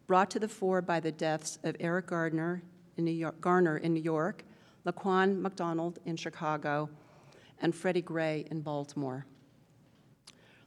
brought 0.07 0.29
to 0.31 0.39
the 0.39 0.47
fore 0.47 0.81
by 0.81 0.99
the 0.99 1.11
deaths 1.11 1.57
of 1.63 1.75
Eric 1.79 2.07
Gardner 2.07 2.61
in 2.97 3.05
New 3.05 3.11
York, 3.11 3.39
Garner 3.41 3.77
in 3.77 3.93
New 3.93 4.01
York, 4.01 4.43
Laquan 4.85 5.41
McDonald 5.41 5.99
in 6.05 6.15
Chicago, 6.15 6.89
and 7.61 7.73
Freddie 7.73 8.01
Gray 8.01 8.45
in 8.51 8.61
Baltimore. 8.61 9.25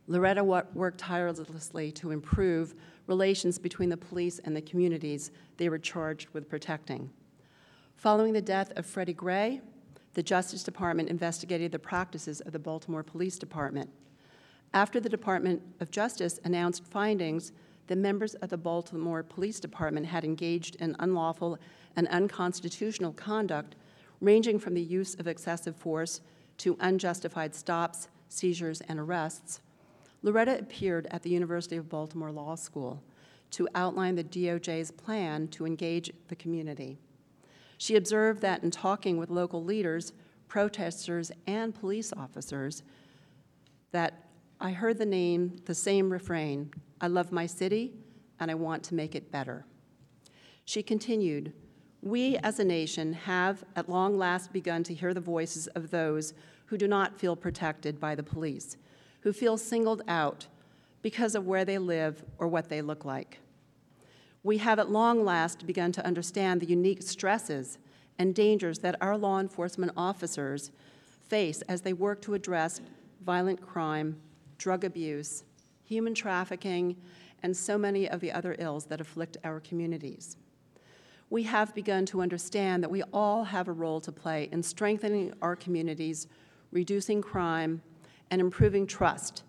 Loretta 0.07 0.43
worked 0.43 0.99
tirelessly 0.99 1.93
to 1.93 2.11
improve 2.11 2.75
relations 3.09 3.59
between 3.59 3.89
the 3.89 3.97
police 3.97 4.39
and 4.45 4.55
the 4.55 4.63
communities 4.63 5.33
they 5.57 5.69
were 5.69 5.79
charged 5.79 6.29
with 6.31 6.49
protecting. 6.49 7.11
Following 7.97 8.33
the 8.33 8.41
death 8.41 8.71
of 8.77 8.87
Freddie 8.87 9.13
Gray, 9.13 9.61
the 10.15 10.23
Justice 10.23 10.63
Department 10.63 11.09
investigated 11.09 11.73
the 11.73 11.79
practices 11.79 12.41
of 12.43 12.53
the 12.53 12.59
Baltimore 12.59 13.03
Police 13.03 13.39
Department. 13.39 13.91
After 14.73 15.01
the 15.01 15.09
Department 15.09 15.63
of 15.81 15.91
Justice 15.91 16.39
announced 16.45 16.85
findings 16.85 17.53
the 17.89 17.97
members 17.97 18.35
of 18.35 18.51
the 18.51 18.57
Baltimore 18.57 19.23
Police 19.23 19.59
Department 19.59 20.07
had 20.07 20.25
engaged 20.25 20.77
in 20.77 20.95
unlawful 20.99 21.59
and 21.97 22.07
unconstitutional 22.09 23.13
conduct, 23.15 23.75
ranging 24.21 24.59
from 24.59 24.75
the 24.75 24.83
use 24.83 25.15
of 25.15 25.27
excessive 25.27 25.75
force 25.75 26.21
to 26.59 26.77
unjustified 26.81 27.55
stops, 27.55 28.09
seizures, 28.29 28.83
and 28.83 29.01
arrests, 29.01 29.61
Loretta 30.23 30.59
appeared 30.59 31.07
at 31.11 31.23
the 31.23 31.31
University 31.31 31.77
of 31.77 31.89
Baltimore 31.89 32.33
Law 32.33 32.55
School 32.55 33.03
to 33.51 33.69
outline 33.75 34.15
the 34.15 34.25
DOJ's 34.25 34.91
plan 34.91 35.49
to 35.49 35.65
engage 35.65 36.11
the 36.29 36.37
community. 36.37 36.99
She 37.79 37.97
observed 37.97 38.43
that 38.43 38.63
in 38.63 38.71
talking 38.71 39.17
with 39.17 39.31
local 39.31 39.63
leaders, 39.63 40.13
protesters, 40.49 41.31
and 41.47 41.75
police 41.75 42.13
officers, 42.13 42.83
that 43.93 44.29
I 44.61 44.73
heard 44.73 44.99
the 44.99 45.07
name, 45.07 45.57
the 45.65 45.75
same 45.75 46.11
refrain 46.11 46.73
I 47.01 47.07
love 47.07 47.31
my 47.31 47.47
city, 47.47 47.95
and 48.41 48.51
I 48.51 48.55
want 48.55 48.83
to 48.85 48.95
make 48.95 49.15
it 49.15 49.31
better. 49.31 49.65
She 50.65 50.83
continued, 50.83 51.53
We 52.03 52.37
as 52.39 52.59
a 52.59 52.65
nation 52.65 53.13
have 53.13 53.65
at 53.77 53.89
long 53.89 54.19
last 54.19 54.53
begun 54.53 54.83
to 54.85 54.95
hear 54.95 55.15
the 55.15 55.21
voices 55.21 55.69
of 55.69 55.91
those 55.91 56.35
who 56.67 56.77
do 56.77 56.89
not 56.89 57.19
feel 57.19 57.37
protected 57.37 58.01
by 58.01 58.17
the 58.17 58.23
police, 58.23 58.77
who 59.21 59.33
feel 59.33 59.57
singled 59.57 60.03
out 60.09 60.47
because 61.03 61.35
of 61.35 61.47
where 61.47 61.65
they 61.65 61.79
live 61.79 62.25
or 62.39 62.49
what 62.49 62.69
they 62.69 62.83
look 62.83 63.05
like. 63.05 63.39
We 64.43 64.59
have 64.59 64.79
at 64.79 64.91
long 64.91 65.25
last 65.25 65.67
begun 65.67 65.93
to 65.93 66.07
understand 66.07 66.61
the 66.61 66.67
unique 66.67 67.03
stresses 67.03 67.79
and 68.19 68.35
dangers 68.35 68.79
that 68.81 68.97
our 69.01 69.17
law 69.17 69.41
enforcement 69.41 69.93
officers 69.97 70.71
face 71.29 71.63
as 71.63 71.83
they 71.83 71.93
work 71.93 72.23
to 72.23 72.35
address 72.35 72.81
violent 73.25 73.61
crime, 73.61 74.21
drug 74.57 74.85
abuse, 74.85 75.45
human 75.85 76.15
trafficking, 76.15 76.97
and 77.43 77.57
so 77.57 77.79
many 77.79 78.09
of 78.09 78.21
the 78.21 78.33
other 78.33 78.57
ills 78.59 78.87
that 78.87 79.01
afflict 79.01 79.37
our 79.45 79.61
communities. 79.61 80.37
We 81.31 81.43
have 81.45 81.75
begun 81.75 82.07
to 82.07 82.23
understand 82.23 82.83
that 82.83 82.91
we 82.91 83.03
all 83.13 83.45
have 83.45 83.69
a 83.69 83.73
role 83.73 84.01
to 84.01 84.11
play 84.11 84.49
in 84.51 84.63
strengthening 84.63 85.35
our 85.43 85.55
communities, 85.55 86.27
reducing 86.73 87.21
crime, 87.21 87.83
and 88.31 88.41
improving 88.41 88.87
trust. 88.87 89.43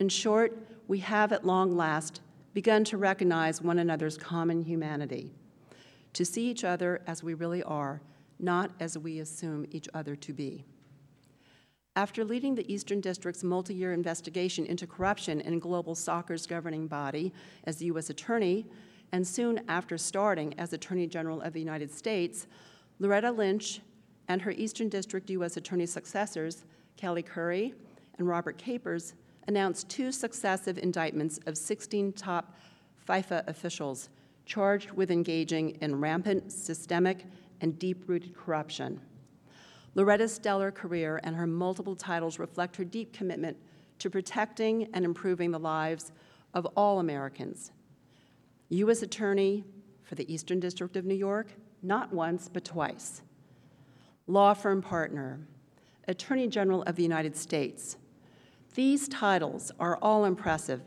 In 0.00 0.08
short, 0.08 0.56
we 0.88 0.98
have 0.98 1.32
at 1.32 1.46
long 1.46 1.76
last 1.76 2.20
begun 2.54 2.84
to 2.84 2.96
recognize 2.98 3.62
one 3.62 3.78
another's 3.78 4.18
common 4.18 4.62
humanity, 4.62 5.32
to 6.12 6.24
see 6.24 6.48
each 6.48 6.64
other 6.64 7.00
as 7.06 7.22
we 7.22 7.34
really 7.34 7.62
are, 7.62 8.00
not 8.38 8.70
as 8.80 8.98
we 8.98 9.20
assume 9.20 9.66
each 9.70 9.88
other 9.94 10.14
to 10.16 10.32
be. 10.32 10.64
After 11.94 12.24
leading 12.24 12.54
the 12.54 12.70
Eastern 12.72 13.00
District's 13.00 13.44
multi 13.44 13.74
year 13.74 13.92
investigation 13.92 14.64
into 14.66 14.86
corruption 14.86 15.40
in 15.40 15.58
global 15.58 15.94
soccer's 15.94 16.46
governing 16.46 16.86
body 16.86 17.32
as 17.64 17.76
the 17.76 17.86
U.S. 17.86 18.10
Attorney, 18.10 18.66
and 19.12 19.26
soon 19.26 19.60
after 19.68 19.98
starting 19.98 20.58
as 20.58 20.72
Attorney 20.72 21.06
General 21.06 21.42
of 21.42 21.52
the 21.52 21.60
United 21.60 21.92
States, 21.92 22.46
Loretta 22.98 23.30
Lynch 23.30 23.80
and 24.28 24.40
her 24.40 24.52
Eastern 24.52 24.88
District 24.88 25.28
U.S. 25.30 25.58
Attorney 25.58 25.84
successors, 25.84 26.64
Kelly 26.96 27.22
Currie 27.22 27.74
and 28.18 28.28
Robert 28.28 28.58
Capers, 28.58 29.14
announced 29.48 29.88
two 29.88 30.12
successive 30.12 30.78
indictments 30.78 31.40
of 31.46 31.58
16 31.58 32.12
top 32.12 32.56
FIFA 33.08 33.46
officials 33.48 34.08
charged 34.46 34.90
with 34.92 35.10
engaging 35.10 35.70
in 35.80 36.00
rampant, 36.00 36.52
systemic, 36.52 37.24
and 37.60 37.78
deep 37.78 38.08
rooted 38.08 38.36
corruption. 38.36 39.00
Loretta's 39.94 40.34
stellar 40.34 40.70
career 40.70 41.20
and 41.22 41.36
her 41.36 41.46
multiple 41.46 41.94
titles 41.94 42.38
reflect 42.38 42.76
her 42.76 42.84
deep 42.84 43.12
commitment 43.12 43.56
to 43.98 44.10
protecting 44.10 44.88
and 44.94 45.04
improving 45.04 45.50
the 45.50 45.58
lives 45.58 46.12
of 46.54 46.66
all 46.76 46.98
Americans. 46.98 47.72
U.S. 48.70 49.02
Attorney 49.02 49.64
for 50.02 50.14
the 50.14 50.32
Eastern 50.32 50.60
District 50.60 50.96
of 50.96 51.04
New 51.04 51.14
York, 51.14 51.48
not 51.82 52.12
once, 52.12 52.48
but 52.52 52.64
twice. 52.64 53.22
Law 54.26 54.54
firm 54.54 54.80
partner, 54.80 55.40
Attorney 56.08 56.48
General 56.48 56.82
of 56.84 56.96
the 56.96 57.02
United 57.02 57.36
States. 57.36 57.96
These 58.74 59.08
titles 59.08 59.70
are 59.78 59.98
all 60.00 60.24
impressive, 60.24 60.80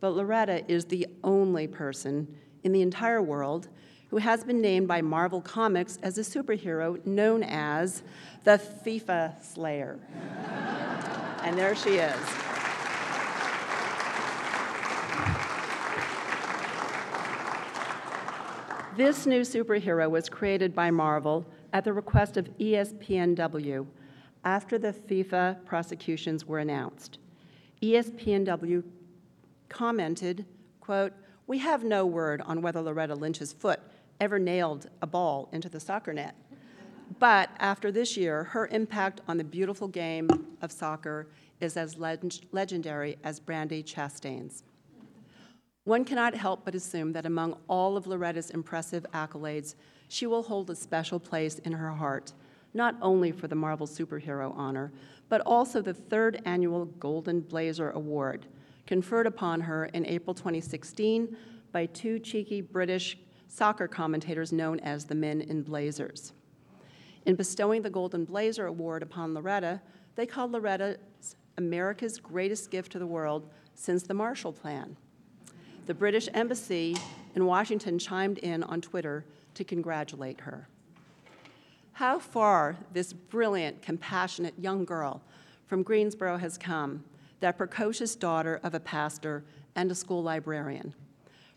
but 0.00 0.10
Loretta 0.10 0.70
is 0.70 0.84
the 0.84 1.06
only 1.24 1.66
person 1.66 2.36
in 2.62 2.72
the 2.72 2.82
entire 2.82 3.22
world 3.22 3.68
who 4.10 4.18
has 4.18 4.44
been 4.44 4.60
named 4.60 4.86
by 4.86 5.00
Marvel 5.00 5.40
Comics 5.40 5.98
as 6.02 6.18
a 6.18 6.20
superhero 6.20 7.04
known 7.06 7.42
as 7.42 8.02
the 8.44 8.60
FIFA 8.84 9.42
Slayer. 9.42 9.98
and 11.42 11.56
there 11.56 11.74
she 11.74 11.96
is. 11.96 12.20
This 18.94 19.24
new 19.24 19.40
superhero 19.40 20.10
was 20.10 20.28
created 20.28 20.74
by 20.74 20.90
Marvel 20.90 21.46
at 21.72 21.82
the 21.82 21.94
request 21.94 22.36
of 22.36 22.44
ESPNW 22.58 23.86
after 24.44 24.78
the 24.78 24.92
FIFA 24.92 25.64
prosecutions 25.64 26.44
were 26.44 26.58
announced. 26.58 27.18
ESPNW 27.82 28.84
commented, 29.68 30.46
quote, 30.80 31.12
"We 31.48 31.58
have 31.58 31.82
no 31.82 32.06
word 32.06 32.40
on 32.42 32.62
whether 32.62 32.80
Loretta 32.80 33.16
Lynch's 33.16 33.52
foot 33.52 33.80
ever 34.20 34.38
nailed 34.38 34.88
a 35.02 35.06
ball 35.06 35.48
into 35.52 35.68
the 35.68 35.80
soccer 35.80 36.12
net. 36.12 36.36
But 37.18 37.50
after 37.58 37.90
this 37.90 38.16
year, 38.16 38.44
her 38.44 38.68
impact 38.68 39.20
on 39.26 39.36
the 39.36 39.44
beautiful 39.44 39.88
game 39.88 40.28
of 40.62 40.70
soccer 40.70 41.26
is 41.60 41.76
as 41.76 41.98
leg- 41.98 42.46
legendary 42.52 43.18
as 43.24 43.40
Brandi 43.40 43.84
Chastain's." 43.84 44.62
One 45.84 46.04
cannot 46.04 46.34
help 46.34 46.64
but 46.64 46.76
assume 46.76 47.12
that 47.14 47.26
among 47.26 47.58
all 47.68 47.96
of 47.96 48.06
Loretta's 48.06 48.50
impressive 48.50 49.04
accolades, 49.12 49.74
she 50.08 50.26
will 50.26 50.44
hold 50.44 50.70
a 50.70 50.76
special 50.76 51.18
place 51.18 51.58
in 51.58 51.72
her 51.72 51.90
heart, 51.90 52.32
not 52.74 52.96
only 53.02 53.32
for 53.32 53.48
the 53.48 53.54
Marvel 53.54 53.86
Superhero 53.86 54.56
honor, 54.56 54.92
but 55.28 55.40
also 55.42 55.80
the 55.80 55.94
third 55.94 56.40
annual 56.44 56.86
Golden 56.86 57.40
Blazer 57.40 57.90
Award, 57.90 58.46
conferred 58.86 59.26
upon 59.26 59.60
her 59.60 59.86
in 59.86 60.06
April 60.06 60.34
2016 60.34 61.36
by 61.72 61.86
two 61.86 62.18
cheeky 62.18 62.60
British 62.60 63.18
soccer 63.48 63.88
commentators 63.88 64.52
known 64.52 64.80
as 64.80 65.04
the 65.04 65.14
Men 65.14 65.40
in 65.42 65.62
Blazers. 65.62 66.32
In 67.26 67.36
bestowing 67.36 67.82
the 67.82 67.90
Golden 67.90 68.24
Blazer 68.24 68.66
Award 68.66 69.02
upon 69.02 69.34
Loretta, 69.34 69.80
they 70.16 70.26
called 70.26 70.52
Loretta 70.52 70.98
America's 71.58 72.18
greatest 72.18 72.70
gift 72.70 72.92
to 72.92 72.98
the 72.98 73.06
world 73.06 73.48
since 73.74 74.02
the 74.02 74.14
Marshall 74.14 74.52
Plan. 74.52 74.96
The 75.86 75.94
British 75.94 76.28
Embassy 76.32 76.96
in 77.34 77.46
Washington 77.46 77.98
chimed 77.98 78.38
in 78.38 78.62
on 78.64 78.80
Twitter 78.80 79.24
to 79.54 79.64
congratulate 79.64 80.40
her. 80.40 80.68
How 81.92 82.18
far 82.18 82.76
this 82.92 83.12
brilliant, 83.12 83.82
compassionate 83.82 84.54
young 84.58 84.84
girl 84.84 85.22
from 85.66 85.82
Greensboro 85.82 86.38
has 86.38 86.58
come, 86.58 87.04
that 87.40 87.56
precocious 87.56 88.14
daughter 88.16 88.60
of 88.62 88.74
a 88.74 88.80
pastor 88.80 89.44
and 89.74 89.90
a 89.90 89.94
school 89.94 90.22
librarian. 90.22 90.94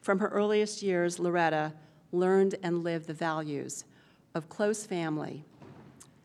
From 0.01 0.19
her 0.19 0.27
earliest 0.27 0.81
years, 0.81 1.19
Loretta 1.19 1.73
learned 2.11 2.55
and 2.63 2.83
lived 2.83 3.07
the 3.07 3.13
values 3.13 3.85
of 4.33 4.49
close 4.49 4.85
family, 4.85 5.43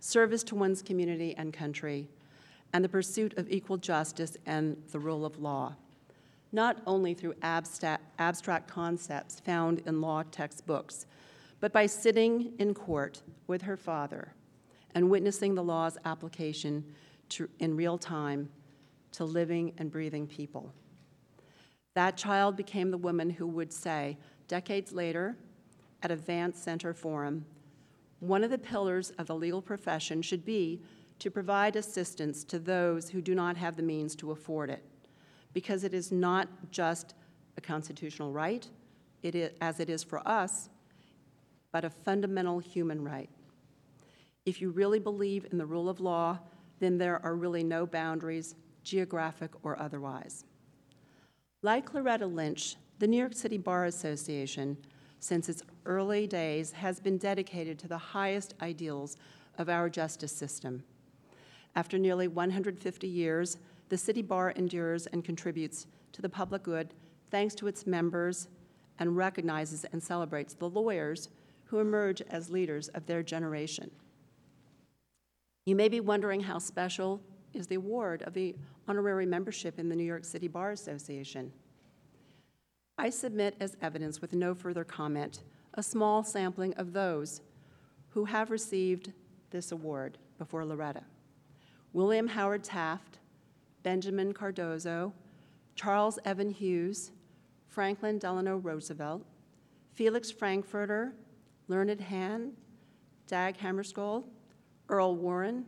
service 0.00 0.42
to 0.44 0.54
one's 0.54 0.82
community 0.82 1.34
and 1.36 1.52
country, 1.52 2.08
and 2.72 2.84
the 2.84 2.88
pursuit 2.88 3.36
of 3.36 3.50
equal 3.50 3.76
justice 3.76 4.36
and 4.46 4.76
the 4.92 4.98
rule 4.98 5.24
of 5.24 5.38
law 5.38 5.74
not 6.52 6.78
only 6.86 7.14
through 7.14 7.34
abstract, 7.42 8.68
concepts 8.68 9.40
found 9.40 9.80
in 9.86 10.00
law 10.00 10.22
textbooks, 10.30 11.06
but 11.60 11.72
by 11.72 11.86
sitting 11.86 12.52
in 12.58 12.74
court 12.74 13.22
with 13.46 13.62
her 13.62 13.76
father 13.76 14.32
and 14.94 15.10
witnessing 15.10 15.54
the 15.54 15.62
law's 15.62 15.96
application 16.04 16.84
to, 17.28 17.48
in 17.58 17.76
real 17.76 17.98
time 17.98 18.48
to 19.12 19.24
living 19.24 19.72
and 19.78 19.90
breathing 19.90 20.26
people. 20.26 20.72
That 21.94 22.16
child 22.16 22.56
became 22.56 22.90
the 22.90 22.98
woman 22.98 23.30
who 23.30 23.46
would 23.46 23.72
say, 23.72 24.18
decades 24.48 24.92
later, 24.92 25.36
at 26.02 26.10
a 26.10 26.16
Vance 26.16 26.60
Center 26.60 26.94
forum, 26.94 27.44
one 28.20 28.44
of 28.44 28.50
the 28.50 28.58
pillars 28.58 29.10
of 29.18 29.26
the 29.26 29.34
legal 29.34 29.62
profession 29.62 30.22
should 30.22 30.44
be 30.44 30.82
to 31.18 31.30
provide 31.30 31.76
assistance 31.76 32.44
to 32.44 32.58
those 32.58 33.10
who 33.10 33.20
do 33.20 33.34
not 33.34 33.56
have 33.56 33.76
the 33.76 33.82
means 33.82 34.14
to 34.16 34.30
afford 34.30 34.70
it 34.70 34.84
because 35.52 35.84
it 35.84 35.94
is 35.94 36.12
not 36.12 36.48
just 36.70 37.14
a 37.56 37.60
constitutional 37.60 38.32
right, 38.32 38.68
it 39.22 39.34
is, 39.34 39.50
as 39.60 39.80
it 39.80 39.90
is 39.90 40.02
for 40.02 40.26
us, 40.26 40.68
but 41.72 41.84
a 41.84 41.90
fundamental 41.90 42.58
human 42.58 43.02
right. 43.02 43.30
If 44.46 44.60
you 44.60 44.70
really 44.70 44.98
believe 44.98 45.46
in 45.50 45.58
the 45.58 45.66
rule 45.66 45.88
of 45.88 46.00
law, 46.00 46.38
then 46.78 46.98
there 46.98 47.24
are 47.24 47.34
really 47.34 47.62
no 47.62 47.86
boundaries, 47.86 48.54
geographic 48.82 49.50
or 49.62 49.78
otherwise. 49.80 50.44
Like 51.62 51.92
Loretta 51.92 52.26
Lynch, 52.26 52.76
the 52.98 53.06
New 53.06 53.18
York 53.18 53.34
City 53.34 53.58
Bar 53.58 53.84
Association, 53.84 54.78
since 55.20 55.48
its 55.48 55.62
early 55.84 56.26
days, 56.26 56.72
has 56.72 56.98
been 56.98 57.18
dedicated 57.18 57.78
to 57.78 57.88
the 57.88 57.98
highest 57.98 58.54
ideals 58.62 59.16
of 59.58 59.68
our 59.68 59.90
justice 59.90 60.32
system. 60.32 60.82
After 61.76 61.98
nearly 61.98 62.28
150 62.28 63.06
years, 63.06 63.58
the 63.90 63.98
City 63.98 64.22
Bar 64.22 64.52
endures 64.56 65.06
and 65.08 65.24
contributes 65.24 65.86
to 66.12 66.22
the 66.22 66.28
public 66.28 66.62
good 66.62 66.94
thanks 67.30 67.54
to 67.56 67.66
its 67.66 67.86
members 67.86 68.48
and 68.98 69.16
recognizes 69.16 69.84
and 69.92 70.02
celebrates 70.02 70.54
the 70.54 70.68
lawyers 70.68 71.28
who 71.70 71.78
emerge 71.78 72.20
as 72.22 72.50
leaders 72.50 72.88
of 72.88 73.06
their 73.06 73.22
generation. 73.22 73.90
You 75.66 75.76
may 75.76 75.88
be 75.88 76.00
wondering 76.00 76.40
how 76.40 76.58
special 76.58 77.22
is 77.54 77.68
the 77.68 77.76
award 77.76 78.22
of 78.22 78.34
the 78.34 78.56
honorary 78.88 79.24
membership 79.24 79.78
in 79.78 79.88
the 79.88 79.94
New 79.94 80.04
York 80.04 80.24
City 80.24 80.48
Bar 80.48 80.72
Association. 80.72 81.52
I 82.98 83.08
submit 83.10 83.54
as 83.60 83.76
evidence 83.80 84.20
with 84.20 84.32
no 84.32 84.52
further 84.52 84.82
comment 84.82 85.42
a 85.74 85.82
small 85.82 86.24
sampling 86.24 86.74
of 86.74 86.92
those 86.92 87.40
who 88.08 88.24
have 88.24 88.50
received 88.50 89.12
this 89.50 89.70
award 89.70 90.18
before 90.38 90.64
Loretta. 90.64 91.04
William 91.92 92.26
Howard 92.26 92.64
Taft, 92.64 93.18
Benjamin 93.84 94.32
Cardozo, 94.32 95.12
Charles 95.76 96.18
Evan 96.24 96.50
Hughes, 96.50 97.12
Franklin 97.68 98.18
Delano 98.18 98.56
Roosevelt, 98.56 99.24
Felix 99.92 100.32
Frankfurter, 100.32 101.14
Learned 101.70 102.00
Hand, 102.00 102.52
Dag 103.28 103.56
Hammarskjöld, 103.56 104.24
Earl 104.88 105.14
Warren, 105.14 105.64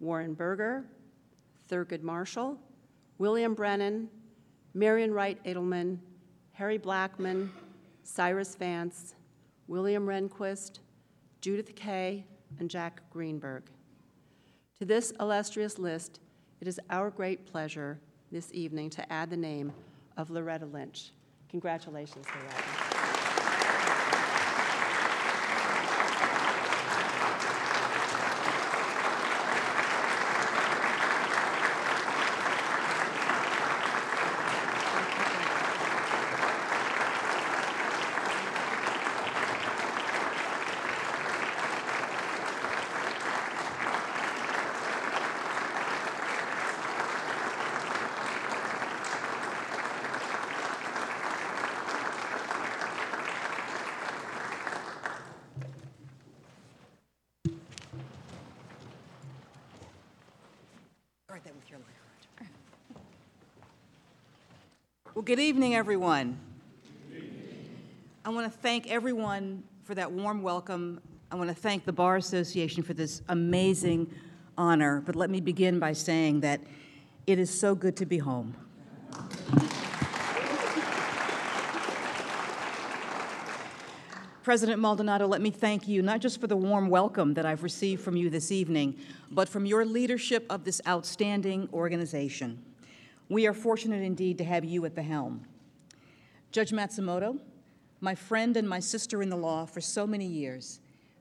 Warren 0.00 0.34
Burger, 0.34 0.84
Thurgood 1.70 2.02
Marshall, 2.02 2.58
William 3.18 3.54
Brennan, 3.54 4.08
Marian 4.74 5.14
Wright 5.14 5.38
Edelman, 5.44 5.98
Harry 6.50 6.76
Blackmun, 6.76 7.50
Cyrus 8.02 8.56
Vance, 8.56 9.14
William 9.68 10.06
Rehnquist, 10.06 10.80
Judith 11.40 11.76
Kaye, 11.76 12.24
and 12.58 12.68
Jack 12.68 13.00
Greenberg. 13.08 13.62
To 14.80 14.84
this 14.84 15.12
illustrious 15.20 15.78
list, 15.78 16.18
it 16.60 16.66
is 16.66 16.80
our 16.90 17.10
great 17.10 17.46
pleasure 17.46 18.00
this 18.32 18.50
evening 18.52 18.90
to 18.90 19.12
add 19.12 19.30
the 19.30 19.36
name 19.36 19.72
of 20.16 20.30
Loretta 20.30 20.66
Lynch. 20.66 21.12
Congratulations, 21.48 22.26
Loretta. 22.26 22.64
Guard 61.28 61.44
that 61.44 61.54
with 61.54 61.68
your 61.68 61.78
light. 61.78 62.48
Well, 65.14 65.17
good 65.28 65.40
evening, 65.40 65.74
everyone. 65.74 66.38
I 68.24 68.30
want 68.30 68.50
to 68.50 68.58
thank 68.60 68.90
everyone 68.90 69.62
for 69.84 69.94
that 69.94 70.10
warm 70.10 70.40
welcome. 70.40 71.02
I 71.30 71.34
want 71.34 71.50
to 71.50 71.54
thank 71.54 71.84
the 71.84 71.92
Bar 71.92 72.16
Association 72.16 72.82
for 72.82 72.94
this 72.94 73.20
amazing 73.28 74.10
honor, 74.56 75.02
but 75.04 75.16
let 75.16 75.28
me 75.28 75.42
begin 75.42 75.78
by 75.78 75.92
saying 75.92 76.40
that 76.40 76.62
it 77.26 77.38
is 77.38 77.50
so 77.50 77.74
good 77.74 77.94
to 77.98 78.06
be 78.06 78.16
home. 78.16 78.56
President 84.42 84.80
Maldonado, 84.80 85.26
let 85.26 85.42
me 85.42 85.50
thank 85.50 85.86
you 85.86 86.00
not 86.00 86.20
just 86.20 86.40
for 86.40 86.46
the 86.46 86.56
warm 86.56 86.88
welcome 86.88 87.34
that 87.34 87.44
I've 87.44 87.62
received 87.62 88.02
from 88.02 88.16
you 88.16 88.30
this 88.30 88.50
evening, 88.50 88.96
but 89.30 89.46
from 89.46 89.66
your 89.66 89.84
leadership 89.84 90.46
of 90.48 90.64
this 90.64 90.80
outstanding 90.88 91.68
organization. 91.74 92.64
We 93.28 93.46
are 93.46 93.52
fortunate 93.52 94.02
indeed 94.02 94.38
to 94.38 94.44
have 94.44 94.64
you 94.64 94.84
at 94.84 94.94
the 94.94 95.02
helm. 95.02 95.44
Judge 96.50 96.70
Matsumoto, 96.70 97.38
my 98.00 98.14
friend 98.14 98.56
and 98.56 98.68
my 98.68 98.80
sister 98.80 99.20
in 99.22 99.28
the 99.28 99.36
law 99.36 99.66
for 99.66 99.80
so 99.80 100.06
many 100.06 100.24
years, 100.24 100.80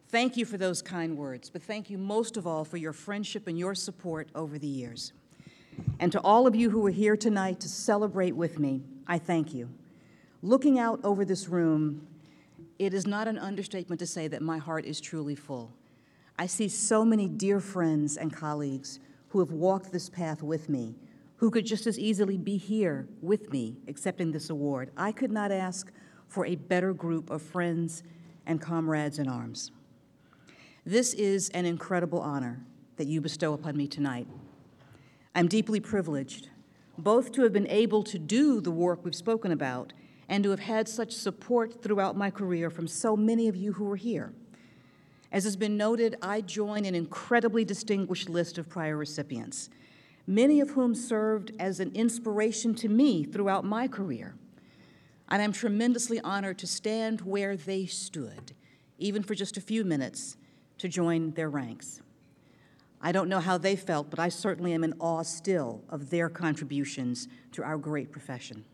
thank 0.09 0.37
you 0.37 0.45
for 0.45 0.57
those 0.57 0.81
kind 0.81 1.17
words, 1.17 1.49
but 1.49 1.61
thank 1.61 1.89
you 1.89 1.97
most 1.97 2.37
of 2.37 2.47
all 2.47 2.63
for 2.63 2.77
your 2.77 2.93
friendship 2.93 3.47
and 3.47 3.59
your 3.59 3.75
support 3.75 4.29
over 4.35 4.57
the 4.57 4.67
years. 4.67 5.11
And 5.99 6.11
to 6.13 6.21
all 6.21 6.47
of 6.47 6.55
you 6.55 6.69
who 6.69 6.85
are 6.87 6.91
here 6.91 7.17
tonight 7.17 7.59
to 7.59 7.69
celebrate 7.69 8.35
with 8.35 8.57
me, 8.57 8.83
I 9.05 9.17
thank 9.17 9.53
you. 9.53 9.69
Looking 10.41 10.79
out 10.79 10.99
over 11.03 11.25
this 11.25 11.49
room, 11.49 12.07
it 12.79 12.93
is 12.93 13.05
not 13.05 13.27
an 13.27 13.37
understatement 13.37 13.99
to 13.99 14.07
say 14.07 14.27
that 14.27 14.41
my 14.41 14.59
heart 14.59 14.85
is 14.85 15.01
truly 15.01 15.35
full. 15.35 15.73
I 16.39 16.45
see 16.45 16.69
so 16.69 17.03
many 17.03 17.27
dear 17.27 17.59
friends 17.59 18.15
and 18.15 18.31
colleagues 18.31 18.99
who 19.29 19.39
have 19.39 19.51
walked 19.51 19.91
this 19.91 20.09
path 20.09 20.41
with 20.41 20.69
me, 20.69 20.95
who 21.37 21.51
could 21.51 21.65
just 21.65 21.87
as 21.87 21.97
easily 21.97 22.37
be 22.37 22.57
here 22.57 23.07
with 23.21 23.51
me 23.51 23.77
accepting 23.87 24.31
this 24.31 24.49
award. 24.49 24.91
I 24.97 25.11
could 25.11 25.31
not 25.31 25.51
ask 25.51 25.91
for 26.27 26.45
a 26.45 26.55
better 26.55 26.93
group 26.93 27.29
of 27.29 27.41
friends 27.41 28.03
and 28.45 28.61
comrades 28.61 29.19
in 29.19 29.27
arms. 29.27 29.71
This 30.85 31.13
is 31.13 31.49
an 31.49 31.65
incredible 31.65 32.19
honor 32.19 32.65
that 32.97 33.07
you 33.07 33.21
bestow 33.21 33.53
upon 33.53 33.77
me 33.77 33.87
tonight. 33.87 34.27
I'm 35.35 35.47
deeply 35.47 35.79
privileged, 35.79 36.49
both 36.97 37.31
to 37.33 37.43
have 37.43 37.53
been 37.53 37.67
able 37.67 38.03
to 38.03 38.17
do 38.17 38.59
the 38.59 38.71
work 38.71 39.03
we've 39.03 39.13
spoken 39.13 39.51
about 39.51 39.93
and 40.29 40.43
to 40.43 40.49
have 40.49 40.59
had 40.59 40.87
such 40.87 41.11
support 41.11 41.83
throughout 41.83 42.17
my 42.17 42.31
career 42.31 42.69
from 42.69 42.87
so 42.87 43.15
many 43.15 43.47
of 43.47 43.55
you 43.55 43.73
who 43.73 43.89
are 43.91 43.95
here. 43.95 44.33
As 45.31 45.43
has 45.43 45.55
been 45.55 45.77
noted, 45.77 46.15
I 46.21 46.41
join 46.41 46.85
an 46.85 46.95
incredibly 46.95 47.63
distinguished 47.63 48.29
list 48.29 48.57
of 48.57 48.69
prior 48.69 48.97
recipients, 48.97 49.69
many 50.27 50.59
of 50.59 50.71
whom 50.71 50.93
served 50.93 51.53
as 51.57 51.79
an 51.79 51.91
inspiration 51.95 52.75
to 52.75 52.89
me 52.89 53.23
throughout 53.23 53.63
my 53.63 53.87
career. 53.87 54.35
And 55.29 55.41
I'm 55.41 55.53
tremendously 55.53 56.19
honored 56.19 56.59
to 56.59 56.67
stand 56.67 57.21
where 57.21 57.55
they 57.55 57.85
stood, 57.85 58.53
even 58.97 59.23
for 59.23 59.33
just 59.33 59.57
a 59.57 59.61
few 59.61 59.83
minutes, 59.85 60.35
to 60.77 60.87
join 60.87 61.31
their 61.31 61.49
ranks. 61.49 62.01
I 63.01 63.11
don't 63.11 63.29
know 63.29 63.39
how 63.39 63.57
they 63.57 63.75
felt, 63.75 64.09
but 64.09 64.19
I 64.19 64.29
certainly 64.29 64.73
am 64.73 64.83
in 64.83 64.93
awe 64.99 65.23
still 65.23 65.83
of 65.89 66.09
their 66.09 66.29
contributions 66.29 67.27
to 67.53 67.63
our 67.63 67.77
great 67.77 68.11
profession. 68.11 68.65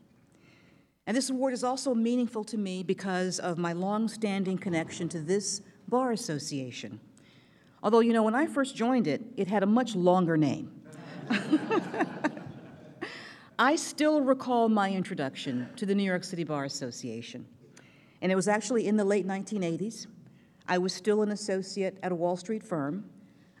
And 1.06 1.16
this 1.16 1.28
award 1.28 1.52
is 1.52 1.62
also 1.62 1.94
meaningful 1.94 2.44
to 2.44 2.56
me 2.56 2.82
because 2.82 3.38
of 3.38 3.58
my 3.58 3.74
long-standing 3.74 4.58
connection 4.58 5.08
to 5.10 5.20
this 5.20 5.60
bar 5.86 6.12
association. 6.12 7.00
Although, 7.82 8.00
you 8.00 8.14
know, 8.14 8.22
when 8.22 8.34
I 8.34 8.46
first 8.46 8.74
joined 8.74 9.06
it, 9.06 9.22
it 9.36 9.48
had 9.48 9.62
a 9.62 9.66
much 9.66 9.94
longer 9.94 10.38
name. 10.38 10.73
I 13.58 13.76
still 13.76 14.20
recall 14.20 14.68
my 14.68 14.90
introduction 14.90 15.68
to 15.76 15.86
the 15.86 15.94
New 15.94 16.02
York 16.02 16.24
City 16.24 16.44
Bar 16.44 16.64
Association. 16.64 17.46
And 18.20 18.32
it 18.32 18.34
was 18.34 18.48
actually 18.48 18.86
in 18.86 18.96
the 18.96 19.04
late 19.04 19.26
1980s. 19.26 20.06
I 20.66 20.78
was 20.78 20.92
still 20.92 21.22
an 21.22 21.30
associate 21.30 21.98
at 22.02 22.10
a 22.10 22.14
Wall 22.14 22.36
Street 22.36 22.62
firm. 22.62 23.04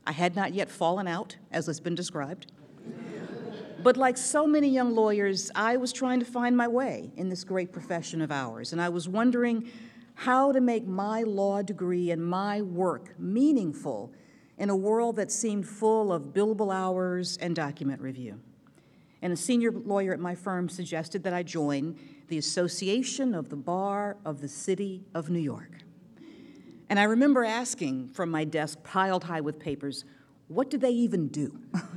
I 0.06 0.12
had 0.12 0.36
not 0.36 0.54
yet 0.54 0.70
fallen 0.70 1.06
out, 1.06 1.36
as 1.50 1.66
has 1.66 1.80
been 1.80 1.94
described. 1.94 2.50
But 3.82 3.98
like 3.98 4.16
so 4.16 4.46
many 4.46 4.68
young 4.68 4.94
lawyers, 4.94 5.50
I 5.54 5.76
was 5.76 5.92
trying 5.92 6.18
to 6.20 6.24
find 6.24 6.56
my 6.56 6.66
way 6.66 7.12
in 7.16 7.28
this 7.28 7.44
great 7.44 7.70
profession 7.70 8.22
of 8.22 8.32
ours, 8.32 8.72
and 8.72 8.80
I 8.80 8.88
was 8.88 9.08
wondering 9.08 9.70
how 10.14 10.52
to 10.52 10.60
make 10.60 10.86
my 10.86 11.22
law 11.22 11.60
degree 11.60 12.10
and 12.10 12.24
my 12.24 12.62
work 12.62 13.18
meaningful 13.18 14.12
in 14.58 14.70
a 14.70 14.76
world 14.76 15.16
that 15.16 15.30
seemed 15.32 15.68
full 15.68 16.12
of 16.12 16.32
billable 16.32 16.74
hours 16.74 17.36
and 17.38 17.56
document 17.56 18.00
review. 18.00 18.40
And 19.22 19.32
a 19.32 19.36
senior 19.36 19.72
lawyer 19.72 20.12
at 20.12 20.20
my 20.20 20.34
firm 20.34 20.68
suggested 20.68 21.22
that 21.24 21.32
I 21.32 21.42
join 21.42 21.98
the 22.28 22.38
Association 22.38 23.34
of 23.34 23.48
the 23.48 23.56
Bar 23.56 24.16
of 24.24 24.40
the 24.40 24.48
City 24.48 25.02
of 25.14 25.30
New 25.30 25.40
York. 25.40 25.70
And 26.88 27.00
I 27.00 27.04
remember 27.04 27.44
asking 27.44 28.08
from 28.08 28.30
my 28.30 28.44
desk, 28.44 28.82
piled 28.84 29.24
high 29.24 29.40
with 29.40 29.58
papers, 29.58 30.04
what 30.48 30.70
do 30.70 30.78
they 30.78 30.90
even 30.90 31.28
do? 31.28 31.58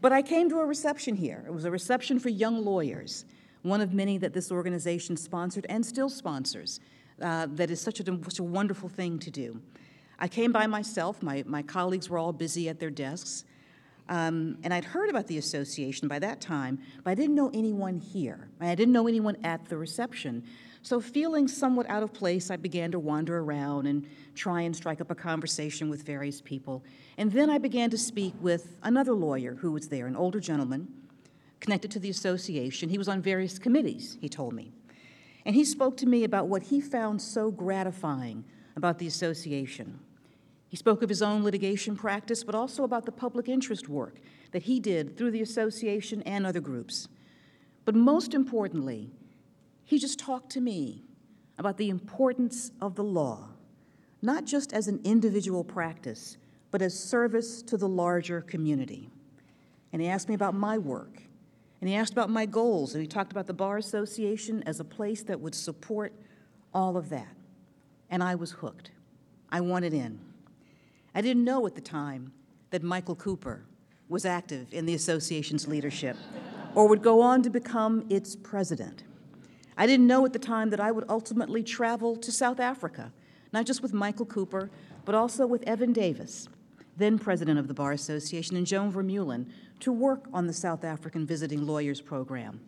But 0.00 0.12
I 0.12 0.22
came 0.22 0.48
to 0.50 0.60
a 0.60 0.64
reception 0.64 1.16
here. 1.16 1.42
It 1.46 1.52
was 1.52 1.64
a 1.64 1.70
reception 1.70 2.18
for 2.18 2.28
young 2.28 2.64
lawyers, 2.64 3.24
one 3.62 3.80
of 3.80 3.92
many 3.92 4.18
that 4.18 4.32
this 4.32 4.52
organization 4.52 5.16
sponsored 5.16 5.66
and 5.68 5.84
still 5.84 6.08
sponsors. 6.08 6.80
Uh, 7.20 7.48
that 7.52 7.70
is 7.70 7.80
such 7.80 7.98
a, 8.00 8.04
such 8.04 8.38
a 8.38 8.44
wonderful 8.44 8.88
thing 8.88 9.18
to 9.18 9.30
do. 9.30 9.60
I 10.18 10.28
came 10.28 10.52
by 10.52 10.66
myself. 10.66 11.22
My, 11.22 11.44
my 11.46 11.62
colleagues 11.62 12.08
were 12.08 12.18
all 12.18 12.32
busy 12.32 12.68
at 12.68 12.80
their 12.80 12.90
desks. 12.90 13.44
Um, 14.08 14.58
and 14.62 14.72
I'd 14.72 14.84
heard 14.84 15.10
about 15.10 15.26
the 15.26 15.38
association 15.38 16.06
by 16.06 16.20
that 16.20 16.40
time, 16.40 16.78
but 17.02 17.10
I 17.10 17.14
didn't 17.14 17.34
know 17.34 17.50
anyone 17.52 17.98
here. 17.98 18.48
I 18.60 18.74
didn't 18.74 18.92
know 18.92 19.08
anyone 19.08 19.36
at 19.42 19.68
the 19.68 19.76
reception. 19.76 20.44
So, 20.82 21.00
feeling 21.00 21.48
somewhat 21.48 21.90
out 21.90 22.04
of 22.04 22.12
place, 22.12 22.48
I 22.48 22.56
began 22.56 22.92
to 22.92 23.00
wander 23.00 23.38
around 23.38 23.88
and 23.88 24.06
try 24.36 24.60
and 24.60 24.76
strike 24.76 25.00
up 25.00 25.10
a 25.10 25.16
conversation 25.16 25.90
with 25.90 26.04
various 26.04 26.40
people. 26.40 26.84
And 27.18 27.32
then 27.32 27.50
I 27.50 27.58
began 27.58 27.90
to 27.90 27.98
speak 27.98 28.34
with 28.40 28.76
another 28.84 29.12
lawyer 29.12 29.54
who 29.54 29.72
was 29.72 29.88
there, 29.88 30.06
an 30.06 30.14
older 30.14 30.38
gentleman 30.38 30.86
connected 31.58 31.90
to 31.90 31.98
the 31.98 32.10
association. 32.10 32.88
He 32.88 32.98
was 32.98 33.08
on 33.08 33.20
various 33.20 33.58
committees, 33.58 34.18
he 34.20 34.28
told 34.28 34.54
me. 34.54 34.70
And 35.44 35.56
he 35.56 35.64
spoke 35.64 35.96
to 35.98 36.06
me 36.06 36.22
about 36.22 36.46
what 36.46 36.64
he 36.64 36.80
found 36.80 37.20
so 37.20 37.50
gratifying 37.50 38.44
about 38.76 38.98
the 38.98 39.06
association. 39.06 39.98
He 40.68 40.76
spoke 40.76 41.02
of 41.02 41.08
his 41.08 41.22
own 41.22 41.44
litigation 41.44 41.96
practice, 41.96 42.42
but 42.42 42.54
also 42.54 42.84
about 42.84 43.06
the 43.06 43.12
public 43.12 43.48
interest 43.48 43.88
work 43.88 44.16
that 44.50 44.64
he 44.64 44.80
did 44.80 45.16
through 45.16 45.30
the 45.30 45.42
association 45.42 46.22
and 46.22 46.46
other 46.46 46.60
groups. 46.60 47.08
But 47.84 47.94
most 47.94 48.34
importantly, 48.34 49.12
he 49.84 49.98
just 49.98 50.18
talked 50.18 50.50
to 50.50 50.60
me 50.60 51.04
about 51.58 51.76
the 51.76 51.88
importance 51.88 52.72
of 52.80 52.96
the 52.96 53.04
law, 53.04 53.48
not 54.20 54.44
just 54.44 54.72
as 54.72 54.88
an 54.88 55.00
individual 55.04 55.62
practice, 55.62 56.36
but 56.72 56.82
as 56.82 56.98
service 56.98 57.62
to 57.62 57.76
the 57.76 57.88
larger 57.88 58.40
community. 58.40 59.08
And 59.92 60.02
he 60.02 60.08
asked 60.08 60.28
me 60.28 60.34
about 60.34 60.54
my 60.54 60.76
work, 60.76 61.22
and 61.80 61.88
he 61.88 61.94
asked 61.94 62.12
about 62.12 62.28
my 62.28 62.44
goals, 62.44 62.94
and 62.94 63.00
he 63.00 63.06
talked 63.06 63.30
about 63.30 63.46
the 63.46 63.54
Bar 63.54 63.76
Association 63.78 64.64
as 64.64 64.80
a 64.80 64.84
place 64.84 65.22
that 65.22 65.40
would 65.40 65.54
support 65.54 66.12
all 66.74 66.96
of 66.96 67.08
that. 67.10 67.34
And 68.10 68.22
I 68.22 68.34
was 68.34 68.50
hooked. 68.50 68.90
I 69.50 69.60
wanted 69.60 69.94
in. 69.94 70.25
I 71.16 71.22
didn't 71.22 71.44
know 71.44 71.66
at 71.66 71.74
the 71.74 71.80
time 71.80 72.30
that 72.68 72.82
Michael 72.82 73.14
Cooper 73.14 73.64
was 74.06 74.26
active 74.26 74.66
in 74.70 74.84
the 74.84 74.92
association's 74.92 75.66
leadership 75.66 76.14
or 76.74 76.86
would 76.88 77.00
go 77.00 77.22
on 77.22 77.42
to 77.44 77.48
become 77.48 78.04
its 78.10 78.36
president. 78.36 79.02
I 79.78 79.86
didn't 79.86 80.06
know 80.06 80.26
at 80.26 80.34
the 80.34 80.38
time 80.38 80.68
that 80.68 80.78
I 80.78 80.92
would 80.92 81.06
ultimately 81.08 81.62
travel 81.62 82.16
to 82.16 82.30
South 82.30 82.60
Africa, 82.60 83.14
not 83.50 83.64
just 83.64 83.80
with 83.80 83.94
Michael 83.94 84.26
Cooper, 84.26 84.68
but 85.06 85.14
also 85.14 85.46
with 85.46 85.62
Evan 85.62 85.94
Davis, 85.94 86.50
then 86.98 87.18
president 87.18 87.58
of 87.58 87.66
the 87.66 87.72
Bar 87.72 87.92
Association, 87.92 88.54
and 88.54 88.66
Joan 88.66 88.92
Vermeulen, 88.92 89.46
to 89.80 89.92
work 89.92 90.26
on 90.34 90.46
the 90.46 90.52
South 90.52 90.84
African 90.84 91.24
Visiting 91.24 91.66
Lawyers 91.66 92.02
Program. 92.02 92.60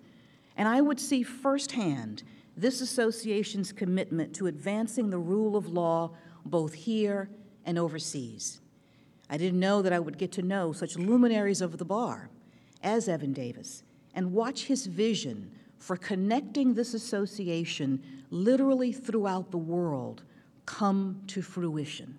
And 0.56 0.66
I 0.66 0.80
would 0.80 0.98
see 0.98 1.22
firsthand 1.22 2.22
this 2.56 2.80
association's 2.80 3.72
commitment 3.72 4.34
to 4.36 4.46
advancing 4.46 5.10
the 5.10 5.18
rule 5.18 5.54
of 5.54 5.68
law 5.68 6.12
both 6.46 6.72
here 6.72 7.28
and 7.68 7.78
overseas. 7.78 8.60
I 9.28 9.36
didn't 9.36 9.60
know 9.60 9.82
that 9.82 9.92
I 9.92 9.98
would 9.98 10.16
get 10.16 10.32
to 10.32 10.42
know 10.42 10.72
such 10.72 10.96
luminaries 10.96 11.60
of 11.60 11.76
the 11.76 11.84
bar 11.84 12.30
as 12.82 13.08
Evan 13.08 13.34
Davis 13.34 13.82
and 14.14 14.32
watch 14.32 14.64
his 14.64 14.86
vision 14.86 15.52
for 15.76 15.94
connecting 15.94 16.72
this 16.72 16.94
association 16.94 18.02
literally 18.30 18.90
throughout 18.90 19.50
the 19.50 19.58
world 19.58 20.22
come 20.64 21.20
to 21.26 21.42
fruition. 21.42 22.18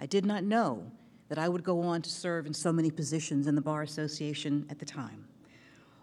I 0.00 0.06
did 0.06 0.26
not 0.26 0.42
know 0.42 0.90
that 1.28 1.38
I 1.38 1.48
would 1.48 1.62
go 1.62 1.80
on 1.80 2.02
to 2.02 2.10
serve 2.10 2.44
in 2.44 2.52
so 2.52 2.72
many 2.72 2.90
positions 2.90 3.46
in 3.46 3.54
the 3.54 3.60
Bar 3.60 3.82
Association 3.82 4.66
at 4.68 4.80
the 4.80 4.84
time. 4.84 5.26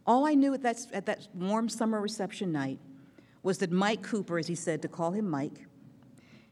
All 0.08 0.26
I 0.26 0.36
knew 0.36 0.54
at 0.54 0.64
that, 0.64 0.78
at 0.94 1.06
that 1.06 1.28
warm 1.36 1.68
summer 1.68 2.00
reception 2.00 2.54
night 2.54 2.80
was 3.44 3.58
that 3.58 3.72
Mike 3.72 4.04
Cooper, 4.04 4.40
as 4.40 4.48
he 4.48 4.56
said 4.56 4.82
to 4.82 4.88
call 4.88 5.12
him 5.12 5.30
Mike, 5.30 5.66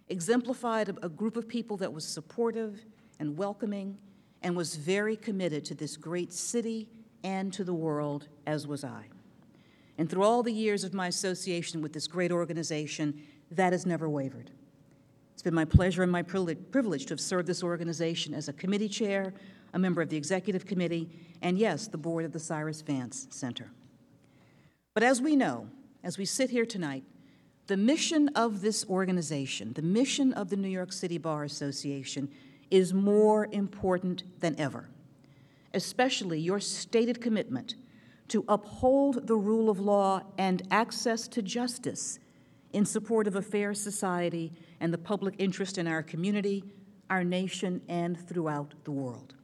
exemplified 0.09 0.89
a, 1.01 1.09
group 1.09 1.37
of 1.37 1.47
people 1.47 1.77
that 1.77 1.93
was 1.93 2.03
supportive 2.03 2.85
and 3.19 3.37
welcoming 3.37 3.97
and 4.41 4.55
was 4.55 4.75
very 4.75 5.15
committed 5.15 5.63
to 5.65 5.75
this 5.75 5.97
great 5.97 6.33
city 6.33 6.89
and 7.23 7.53
to 7.53 7.63
the 7.63 7.73
world, 7.73 8.27
as 8.47 8.65
was 8.65 8.83
I. 8.83 9.05
And 9.97 10.09
through 10.09 10.23
all 10.23 10.43
the 10.43 10.53
years 10.53 10.83
of 10.83 10.93
my 10.93 11.07
association 11.07 11.81
with 11.81 11.93
this 11.93 12.07
great 12.07 12.31
organization, 12.31 13.21
that 13.51 13.73
has 13.73 13.85
never 13.85 14.09
wavered. 14.09 14.51
It's 15.33 15.43
been 15.43 15.53
my 15.53 15.65
pleasure 15.65 16.03
and 16.03 16.11
my 16.11 16.21
privilege 16.21 17.05
to 17.05 17.13
have 17.13 17.21
served 17.21 17.47
this 17.47 17.63
organization 17.63 18.33
as 18.33 18.47
a 18.47 18.53
committee 18.53 18.89
chair, 18.89 19.33
a 19.73 19.79
member 19.79 20.01
of 20.01 20.09
the 20.09 20.17
executive 20.17 20.65
committee, 20.65 21.09
and 21.41 21.57
yes, 21.57 21.87
the 21.87 21.97
board 21.97 22.25
of 22.25 22.31
the 22.31 22.39
Cyrus 22.39 22.81
Vance 22.81 23.27
Center. 23.29 23.71
But 24.93 25.03
as 25.03 25.21
we 25.21 25.35
know, 25.35 25.69
as 26.03 26.17
we 26.17 26.25
sit 26.25 26.49
here 26.49 26.65
tonight, 26.65 27.03
the 27.69 27.77
mission 27.77 28.29
of 28.29 28.61
this 28.61 28.83
organization, 28.89 29.73
the 29.73 29.83
mission 29.83 30.33
of 30.33 30.49
the 30.49 30.57
New 30.57 30.67
York 30.67 30.91
City 30.91 31.19
Bar 31.19 31.43
Association, 31.43 32.27
is 32.71 32.95
more 32.95 33.47
important 33.51 34.23
than 34.39 34.59
ever, 34.59 34.89
especially 35.75 36.39
your 36.39 36.59
stated 36.59 37.21
commitment 37.21 37.75
to 38.27 38.43
uphold 38.47 39.27
the 39.27 39.35
rule 39.35 39.69
of 39.69 39.79
law 39.79 40.23
and 40.39 40.63
access 40.71 41.27
to 41.27 41.43
justice 41.43 42.17
in 42.73 42.85
support 42.85 43.27
of 43.27 43.35
a 43.35 43.41
fair 43.41 43.75
society 43.75 44.51
and 44.79 44.91
the 44.91 44.97
public 44.97 45.35
interest 45.37 45.77
in 45.77 45.85
our 45.85 46.01
community, 46.01 46.63
our 47.11 47.23
nation, 47.23 47.81
and 47.87 48.17
throughout 48.27 48.73
the 48.83 48.91
world. 48.91 49.35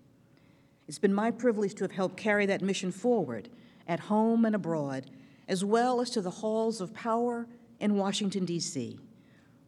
It's 0.87 0.97
been 0.97 1.13
my 1.13 1.29
privilege 1.29 1.75
to 1.75 1.83
have 1.83 1.91
helped 1.91 2.17
carry 2.17 2.47
that 2.47 2.63
mission 2.63 2.91
forward 2.91 3.49
at 3.87 3.99
home 3.99 4.45
and 4.45 4.55
abroad, 4.55 5.11
as 5.47 5.63
well 5.63 6.01
as 6.01 6.09
to 6.09 6.21
the 6.21 6.31
halls 6.31 6.81
of 6.81 6.91
power 6.91 7.45
in 7.79 7.95
Washington, 7.95 8.45
D.C., 8.45 8.99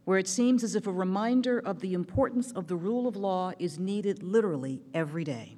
where 0.05 0.17
it 0.17 0.27
seems 0.27 0.63
as 0.63 0.75
if 0.75 0.87
a 0.87 0.91
reminder 0.91 1.59
of 1.59 1.81
the 1.81 1.93
importance 1.93 2.51
of 2.53 2.67
the 2.67 2.75
rule 2.75 3.07
of 3.07 3.15
law 3.15 3.51
is 3.59 3.77
needed 3.77 4.23
literally 4.23 4.81
every 4.93 5.23
day. 5.23 5.57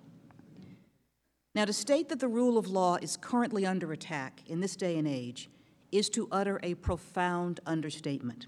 Now, 1.53 1.65
to 1.65 1.73
state 1.73 2.09
that 2.09 2.19
the 2.19 2.27
rule 2.27 2.57
of 2.57 2.67
law 2.67 2.95
is 2.95 3.17
currently 3.17 3.65
under 3.65 3.91
attack 3.91 4.41
in 4.47 4.59
this 4.59 4.75
day 4.75 4.97
and 4.97 5.07
age 5.07 5.49
is 5.91 6.09
to 6.11 6.27
utter 6.31 6.59
a 6.63 6.75
profound 6.75 7.59
understatement. 7.65 8.47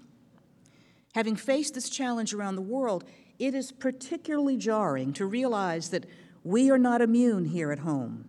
Having 1.14 1.36
faced 1.36 1.74
this 1.74 1.90
challenge 1.90 2.32
around 2.32 2.56
the 2.56 2.62
world, 2.62 3.04
it 3.38 3.54
is 3.54 3.70
particularly 3.72 4.56
jarring 4.56 5.12
to 5.12 5.26
realize 5.26 5.90
that 5.90 6.06
we 6.44 6.70
are 6.70 6.78
not 6.78 7.00
immune 7.00 7.44
here 7.44 7.70
at 7.70 7.80
home. 7.80 8.28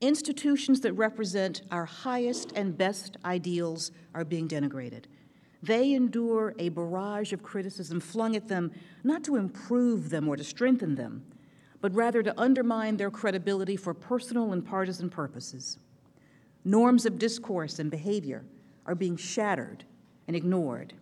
Institutions 0.00 0.80
that 0.82 0.92
represent 0.92 1.62
our 1.72 1.84
highest 1.84 2.52
and 2.54 2.78
best 2.78 3.16
ideals 3.24 3.90
are 4.14 4.24
being 4.24 4.46
denigrated. 4.46 5.04
They 5.60 5.92
endure 5.92 6.54
a 6.58 6.68
barrage 6.68 7.32
of 7.32 7.42
criticism 7.42 7.98
flung 7.98 8.36
at 8.36 8.46
them 8.46 8.70
not 9.02 9.24
to 9.24 9.34
improve 9.34 10.10
them 10.10 10.28
or 10.28 10.36
to 10.36 10.44
strengthen 10.44 10.94
them, 10.94 11.24
but 11.80 11.92
rather 11.94 12.22
to 12.22 12.40
undermine 12.40 12.96
their 12.96 13.10
credibility 13.10 13.74
for 13.76 13.92
personal 13.92 14.52
and 14.52 14.64
partisan 14.64 15.10
purposes. 15.10 15.78
Norms 16.64 17.04
of 17.04 17.18
discourse 17.18 17.80
and 17.80 17.90
behavior 17.90 18.44
are 18.86 18.94
being 18.94 19.16
shattered 19.16 19.84
and 20.28 20.36
ignored. 20.36 20.94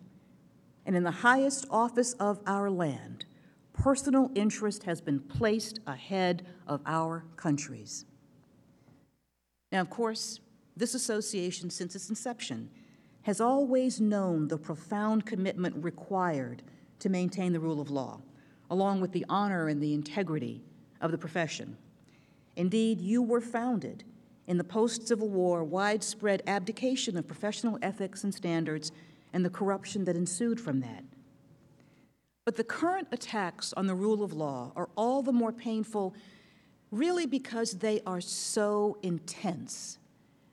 And 0.87 0.95
in 0.95 1.03
the 1.03 1.11
highest 1.11 1.67
office 1.69 2.13
of 2.13 2.39
our 2.47 2.71
land, 2.71 3.25
personal 3.73 4.31
interest 4.33 4.83
has 4.83 5.01
been 5.01 5.19
placed 5.19 5.79
ahead 5.85 6.47
of 6.65 6.81
our 6.87 7.25
country's. 7.35 8.05
Now, 9.71 9.81
of 9.81 9.89
course, 9.89 10.39
this 10.75 10.93
association, 10.93 11.69
since 11.69 11.95
its 11.95 12.09
inception, 12.09 12.69
has 13.23 13.41
always 13.41 13.99
known 13.99 14.47
the 14.47 14.57
profound 14.57 15.25
commitment 15.25 15.83
required 15.83 16.63
to 16.99 17.09
maintain 17.09 17.51
the 17.53 17.59
rule 17.59 17.81
of 17.81 17.89
law, 17.89 18.21
along 18.69 19.01
with 19.01 19.11
the 19.11 19.25
honor 19.27 19.67
and 19.67 19.81
the 19.81 19.93
integrity 19.93 20.63
of 21.01 21.11
the 21.11 21.17
profession. 21.17 21.77
Indeed, 22.55 23.01
you 23.01 23.21
were 23.21 23.41
founded 23.41 24.03
in 24.47 24.57
the 24.57 24.63
post 24.63 25.07
Civil 25.07 25.29
War 25.29 25.63
widespread 25.63 26.41
abdication 26.47 27.17
of 27.17 27.27
professional 27.27 27.77
ethics 27.81 28.23
and 28.23 28.33
standards 28.33 28.91
and 29.33 29.43
the 29.43 29.49
corruption 29.49 30.05
that 30.05 30.15
ensued 30.15 30.59
from 30.59 30.79
that. 30.79 31.03
But 32.45 32.55
the 32.55 32.63
current 32.63 33.09
attacks 33.11 33.73
on 33.73 33.87
the 33.87 33.95
rule 33.95 34.23
of 34.23 34.31
law 34.31 34.71
are 34.75 34.89
all 34.95 35.21
the 35.21 35.33
more 35.33 35.51
painful 35.51 36.15
really 36.91 37.25
because 37.25 37.73
they 37.73 38.01
are 38.05 38.21
so 38.21 38.97
intense. 39.01 39.99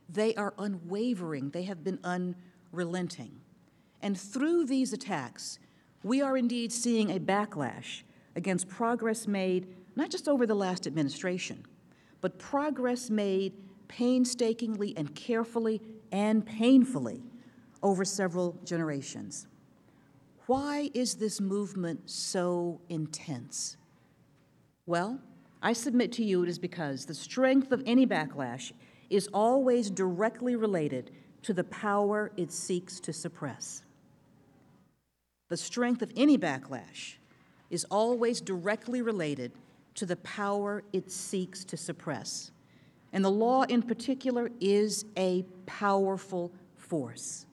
They 0.08 0.34
are 0.34 0.54
unwavering, 0.58 1.50
they 1.50 1.62
have 1.64 1.82
been 1.84 1.98
unrelenting. 2.04 3.40
And 4.02 4.18
through 4.18 4.66
these 4.66 4.92
attacks, 4.92 5.58
we 6.02 6.20
are 6.20 6.36
indeed 6.36 6.72
seeing 6.72 7.10
a 7.10 7.18
backlash 7.18 8.02
against 8.36 8.68
progress 8.68 9.26
made 9.26 9.68
not 9.96 10.10
just 10.10 10.28
over 10.28 10.46
the 10.46 10.54
last 10.54 10.86
administration, 10.86 11.64
but 12.20 12.38
progress 12.38 13.10
made 13.10 13.52
painstakingly 13.88 14.94
and 14.96 15.14
carefully 15.14 15.80
and 16.10 16.44
painfully 16.44 17.22
over 17.82 18.04
several 18.04 18.58
generations. 18.64 19.46
Why 20.46 20.90
is 20.94 21.14
this 21.14 21.40
movement 21.40 22.10
so 22.10 22.80
intense? 22.88 23.76
Well, 24.86 25.20
I 25.64 25.72
submit 25.72 26.12
to 26.12 26.24
you 26.24 26.42
it 26.42 26.50
is 26.50 26.58
because 26.58 27.06
the 27.06 27.14
strength 27.14 27.72
of 27.72 27.82
any 27.86 28.06
backlash 28.06 28.72
is 29.08 29.28
always 29.32 29.88
directly 29.88 30.56
related 30.56 31.10
to 31.40 31.54
the 31.54 31.64
power 31.64 32.30
it 32.36 32.52
seeks 32.52 33.00
to 33.00 33.14
suppress. 33.14 33.82
The 35.48 35.56
strength 35.56 36.02
of 36.02 36.12
any 36.16 36.36
backlash 36.36 37.14
is 37.70 37.86
always 37.90 38.42
directly 38.42 39.00
related 39.00 39.52
to 39.94 40.04
the 40.04 40.16
power 40.16 40.84
it 40.92 41.10
seeks 41.10 41.64
to 41.64 41.78
suppress. 41.78 42.50
And 43.14 43.24
the 43.24 43.30
law, 43.30 43.62
in 43.62 43.80
particular, 43.80 44.50
is 44.60 45.06
a 45.16 45.46
powerful 45.64 46.52
force. 46.76 47.46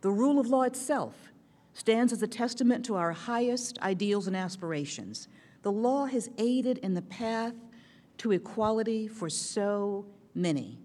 The 0.00 0.10
rule 0.10 0.40
of 0.40 0.48
law 0.48 0.62
itself 0.62 1.14
stands 1.74 2.12
as 2.12 2.22
a 2.22 2.26
testament 2.26 2.84
to 2.86 2.96
our 2.96 3.12
highest 3.12 3.78
ideals 3.82 4.26
and 4.26 4.36
aspirations. 4.36 5.28
The 5.66 5.72
law 5.72 6.04
has 6.04 6.30
aided 6.38 6.78
in 6.78 6.94
the 6.94 7.02
path 7.02 7.54
to 8.18 8.30
equality 8.30 9.08
for 9.08 9.28
so 9.28 10.06
many. 10.32 10.78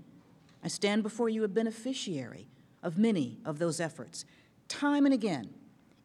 I 0.64 0.70
stand 0.70 1.04
before 1.04 1.30
you 1.30 1.44
a 1.44 1.48
beneficiary 1.48 2.48
of 2.82 2.98
many 2.98 3.38
of 3.46 3.60
those 3.60 3.80
efforts. 3.80 4.26
Time 4.68 5.06
and 5.06 5.14
again, 5.14 5.52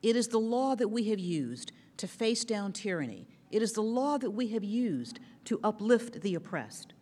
it 0.03 0.15
is 0.15 0.29
the 0.29 0.37
law 0.37 0.75
that 0.75 0.89
we 0.89 1.05
have 1.05 1.19
used 1.19 1.73
to 1.97 2.07
face 2.07 2.45
down 2.45 2.75
tyranny. 2.75 3.27
It 3.51 3.63
is 3.63 3.73
the 3.73 3.81
law 3.81 4.19
that 4.19 4.33
we 4.33 4.49
have 4.49 4.63
used 4.63 5.21
to 5.47 5.59
uplift 5.65 6.21
the 6.21 6.35
oppressed. 6.35 6.93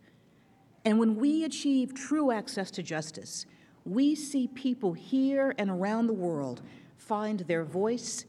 And 0.85 0.97
when 0.97 1.17
we 1.17 1.43
achieve 1.43 1.93
true 1.93 2.31
access 2.31 2.71
to 2.71 2.83
justice, 2.83 3.45
we 3.83 4.15
see 4.15 4.47
people 4.47 4.93
here 4.93 5.53
and 5.57 5.69
around 5.69 6.07
the 6.07 6.13
world 6.13 6.61
find 6.95 7.41
their 7.41 7.65
voice, 7.65 8.23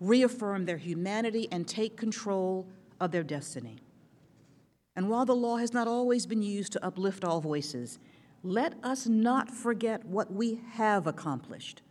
reaffirm 0.00 0.64
their 0.64 0.78
humanity, 0.78 1.46
and 1.52 1.68
take 1.68 1.96
control 1.96 2.66
of 3.00 3.10
their 3.10 3.22
destiny. 3.22 3.78
And 4.96 5.08
while 5.08 5.24
the 5.24 5.34
law 5.34 5.56
has 5.56 5.72
not 5.72 5.86
always 5.86 6.26
been 6.26 6.42
used 6.42 6.72
to 6.72 6.84
uplift 6.84 7.24
all 7.24 7.40
voices, 7.40 7.98
let 8.42 8.74
us 8.82 9.06
not 9.06 9.50
forget 9.50 10.04
what 10.04 10.32
we 10.32 10.60
have 10.72 11.06
accomplished 11.06 11.82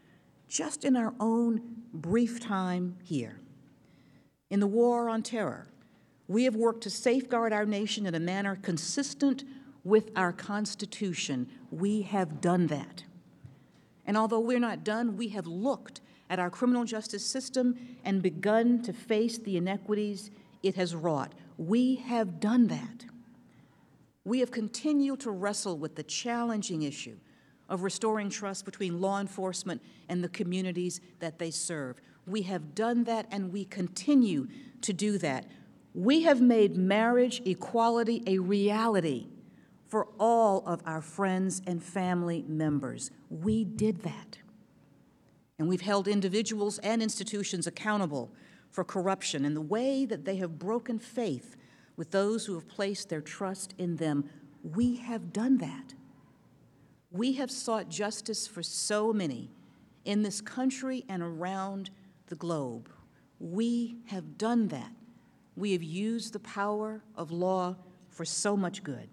just 0.47 0.85
in 0.85 0.95
our 0.95 1.13
own 1.19 1.61
brief 1.93 2.39
time 2.39 2.97
here. 3.03 3.39
In 4.49 4.59
the 4.59 4.67
war 4.67 5.09
on 5.09 5.23
terror, 5.23 5.67
we 6.27 6.43
have 6.45 6.55
worked 6.55 6.83
to 6.83 6.89
safeguard 6.89 7.53
our 7.53 7.65
nation 7.65 8.05
in 8.05 8.15
a 8.15 8.19
manner 8.19 8.57
consistent 8.61 9.43
with 9.83 10.11
our 10.15 10.33
Constitution. 10.33 11.47
We 11.71 12.01
have 12.03 12.41
done 12.41 12.67
that. 12.67 13.03
And 14.05 14.17
although 14.17 14.39
we're 14.39 14.59
not 14.59 14.83
done, 14.83 15.17
we 15.17 15.29
have 15.29 15.47
looked 15.47 16.01
at 16.29 16.39
our 16.39 16.49
criminal 16.49 16.83
justice 16.83 17.25
system 17.25 17.77
and 18.03 18.21
begun 18.21 18.81
to 18.83 18.93
face 18.93 19.37
the 19.37 19.57
inequities 19.57 20.31
it 20.67 20.75
has 20.75 20.95
wrought. 20.95 21.33
We 21.57 21.95
have 21.95 22.39
done 22.39 22.67
that. 22.67 23.05
We 24.23 24.39
have 24.39 24.51
continued 24.51 25.21
to 25.21 25.31
wrestle 25.31 25.77
with 25.77 25.95
the 25.95 26.03
challenging 26.03 26.81
issue 26.83 27.17
of 27.69 27.83
restoring 27.83 28.29
trust 28.29 28.65
between 28.65 29.01
law 29.01 29.19
enforcement 29.19 29.81
and 30.09 30.23
the 30.23 30.29
communities 30.29 31.01
that 31.19 31.39
they 31.39 31.51
serve. 31.51 32.01
We 32.25 32.41
have 32.43 32.75
done 32.75 33.05
that 33.05 33.27
and 33.31 33.51
we 33.51 33.65
continue 33.65 34.47
to 34.81 34.93
do 34.93 35.17
that. 35.19 35.45
We 35.93 36.23
have 36.23 36.41
made 36.41 36.77
marriage 36.77 37.41
equality 37.45 38.23
a 38.27 38.39
reality 38.39 39.27
for 39.87 40.07
all 40.19 40.63
of 40.65 40.81
our 40.85 41.01
friends 41.01 41.61
and 41.65 41.81
family 41.81 42.43
members. 42.47 43.11
We 43.29 43.63
did 43.63 44.01
that. 44.01 44.39
And 45.57 45.67
we've 45.67 45.81
held 45.81 46.07
individuals 46.07 46.77
and 46.79 47.01
institutions 47.01 47.65
accountable 47.65 48.29
for 48.77 48.83
corruption 48.83 49.43
and 49.43 49.55
the 49.55 49.59
way 49.61 50.05
that 50.05 50.23
they 50.23 50.35
have 50.35 50.59
broken 50.59 50.99
faith 50.99 51.55
with 51.95 52.11
those 52.11 52.45
who 52.45 52.53
have 52.53 52.67
placed 52.67 53.09
their 53.09 53.21
trust 53.21 53.73
in 53.79 53.95
them. 53.95 54.29
We 54.61 54.97
have 54.97 55.33
done 55.33 55.57
that. 55.57 55.95
We 57.09 57.33
have 57.33 57.49
sought 57.49 57.89
justice 57.89 58.45
for 58.45 58.61
so 58.61 59.11
many 59.11 59.49
in 60.05 60.21
this 60.21 60.41
country 60.41 61.03
and 61.09 61.23
around 61.23 61.89
the 62.27 62.35
globe. 62.35 62.91
We 63.39 63.97
have 64.09 64.37
done 64.37 64.67
that. 64.67 64.91
We 65.55 65.71
have 65.71 65.81
used 65.81 66.33
the 66.33 66.39
power 66.41 67.01
of 67.15 67.31
law 67.31 67.77
for 68.09 68.25
so 68.25 68.55
much 68.55 68.83
good. 68.83 69.09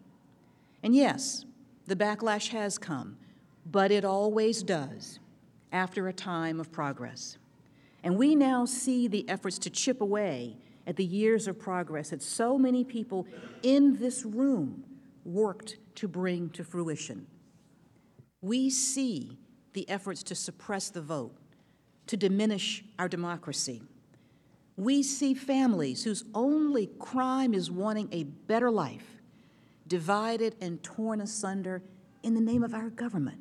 And 0.82 0.94
yes, 0.94 1.46
the 1.86 1.96
backlash 1.96 2.48
has 2.48 2.76
come, 2.76 3.16
but 3.64 3.90
it 3.90 4.04
always 4.04 4.62
does 4.62 5.20
after 5.72 6.06
a 6.06 6.12
time 6.12 6.60
of 6.60 6.70
progress. 6.70 7.38
And 8.04 8.18
we 8.18 8.34
now 8.34 8.66
see 8.66 9.08
the 9.08 9.26
efforts 9.30 9.58
to 9.60 9.70
chip 9.70 10.02
away 10.02 10.58
at 10.86 10.96
the 10.96 11.04
years 11.04 11.48
of 11.48 11.58
progress 11.58 12.10
that 12.10 12.22
so 12.22 12.58
many 12.58 12.84
people 12.84 13.26
in 13.62 13.98
this 13.98 14.26
room 14.26 14.84
worked 15.24 15.78
to 15.96 16.06
bring 16.06 16.50
to 16.50 16.62
fruition. 16.62 17.26
We 18.42 18.68
see 18.68 19.38
the 19.72 19.88
efforts 19.88 20.22
to 20.24 20.34
suppress 20.34 20.90
the 20.90 21.00
vote, 21.00 21.34
to 22.08 22.18
diminish 22.18 22.84
our 22.98 23.08
democracy. 23.08 23.82
We 24.76 25.02
see 25.02 25.32
families 25.32 26.04
whose 26.04 26.24
only 26.34 26.88
crime 26.98 27.54
is 27.54 27.70
wanting 27.70 28.10
a 28.12 28.24
better 28.24 28.70
life, 28.70 29.22
divided 29.86 30.56
and 30.60 30.82
torn 30.82 31.22
asunder 31.22 31.82
in 32.22 32.34
the 32.34 32.40
name 32.42 32.62
of 32.62 32.74
our 32.74 32.90
government. 32.90 33.40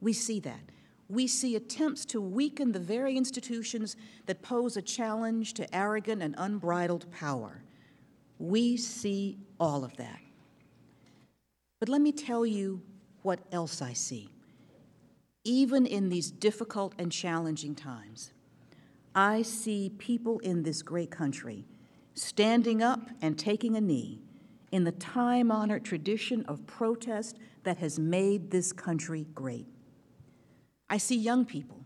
We 0.00 0.14
see 0.14 0.40
that. 0.40 0.60
We 1.08 1.26
see 1.26 1.54
attempts 1.54 2.04
to 2.06 2.20
weaken 2.20 2.72
the 2.72 2.80
very 2.80 3.16
institutions 3.16 3.96
that 4.26 4.42
pose 4.42 4.76
a 4.76 4.82
challenge 4.82 5.54
to 5.54 5.74
arrogant 5.74 6.22
and 6.22 6.34
unbridled 6.36 7.10
power. 7.12 7.62
We 8.38 8.76
see 8.76 9.38
all 9.60 9.84
of 9.84 9.96
that. 9.96 10.18
But 11.78 11.88
let 11.88 12.00
me 12.00 12.12
tell 12.12 12.44
you 12.44 12.82
what 13.22 13.40
else 13.52 13.80
I 13.80 13.92
see. 13.92 14.30
Even 15.44 15.86
in 15.86 16.08
these 16.08 16.30
difficult 16.30 16.94
and 16.98 17.12
challenging 17.12 17.74
times, 17.74 18.32
I 19.14 19.42
see 19.42 19.90
people 19.96 20.40
in 20.40 20.64
this 20.64 20.82
great 20.82 21.10
country 21.10 21.66
standing 22.14 22.82
up 22.82 23.10
and 23.22 23.38
taking 23.38 23.76
a 23.76 23.80
knee 23.80 24.22
in 24.72 24.84
the 24.84 24.92
time 24.92 25.50
honored 25.50 25.84
tradition 25.84 26.44
of 26.46 26.66
protest 26.66 27.38
that 27.62 27.78
has 27.78 27.98
made 27.98 28.50
this 28.50 28.72
country 28.72 29.26
great. 29.34 29.66
I 30.88 30.98
see 30.98 31.16
young 31.16 31.44
people 31.44 31.84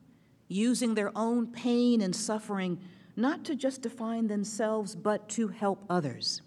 using 0.48 0.94
their 0.94 1.16
own 1.16 1.46
pain 1.46 2.00
and 2.00 2.14
suffering 2.14 2.78
not 3.16 3.44
to 3.44 3.54
just 3.54 3.82
define 3.82 4.26
themselves, 4.26 4.96
but 4.96 5.28
to 5.30 5.48
help 5.48 5.84
others. 5.88 6.42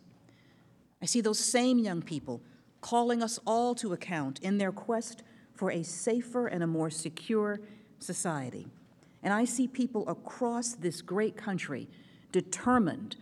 I 1.02 1.06
see 1.06 1.22
those 1.22 1.40
same 1.40 1.80
young 1.80 2.02
people 2.02 2.42
calling 2.82 3.24
us 3.24 3.40
all 3.46 3.76
to 3.76 3.94
account 3.94 4.40
in 4.40 4.58
their 4.58 4.72
quest 4.72 5.24
for 5.54 5.72
a 5.72 5.84
safer 5.84 6.48
and 6.48 6.64
a 6.64 6.68
more 6.68 6.90
secure 6.90 7.60
society. 8.00 8.68
And 9.22 9.34
I 9.34 9.46
see 9.46 9.68
people 9.68 10.08
across 10.10 10.74
this 10.76 11.02
great 11.02 11.38
country 11.38 11.88
determined, 12.32 13.16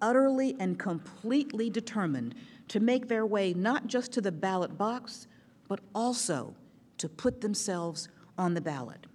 utterly 0.00 0.54
and 0.60 0.78
completely 0.78 1.68
determined, 1.68 2.34
to 2.68 2.80
make 2.80 3.08
their 3.08 3.26
way 3.26 3.52
not 3.52 3.86
just 3.86 4.12
to 4.12 4.20
the 4.20 4.32
ballot 4.32 4.78
box, 4.78 5.26
but 5.68 5.80
also 5.94 6.54
to 6.98 7.08
put 7.08 7.40
themselves 7.40 8.08
on 8.42 8.54
the 8.54 8.60
ballot. 8.60 9.06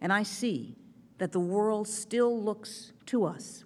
And 0.00 0.12
I 0.12 0.24
see 0.24 0.74
that 1.18 1.30
the 1.30 1.38
world 1.38 1.86
still 1.86 2.42
looks 2.42 2.92
to 3.06 3.24
us 3.24 3.64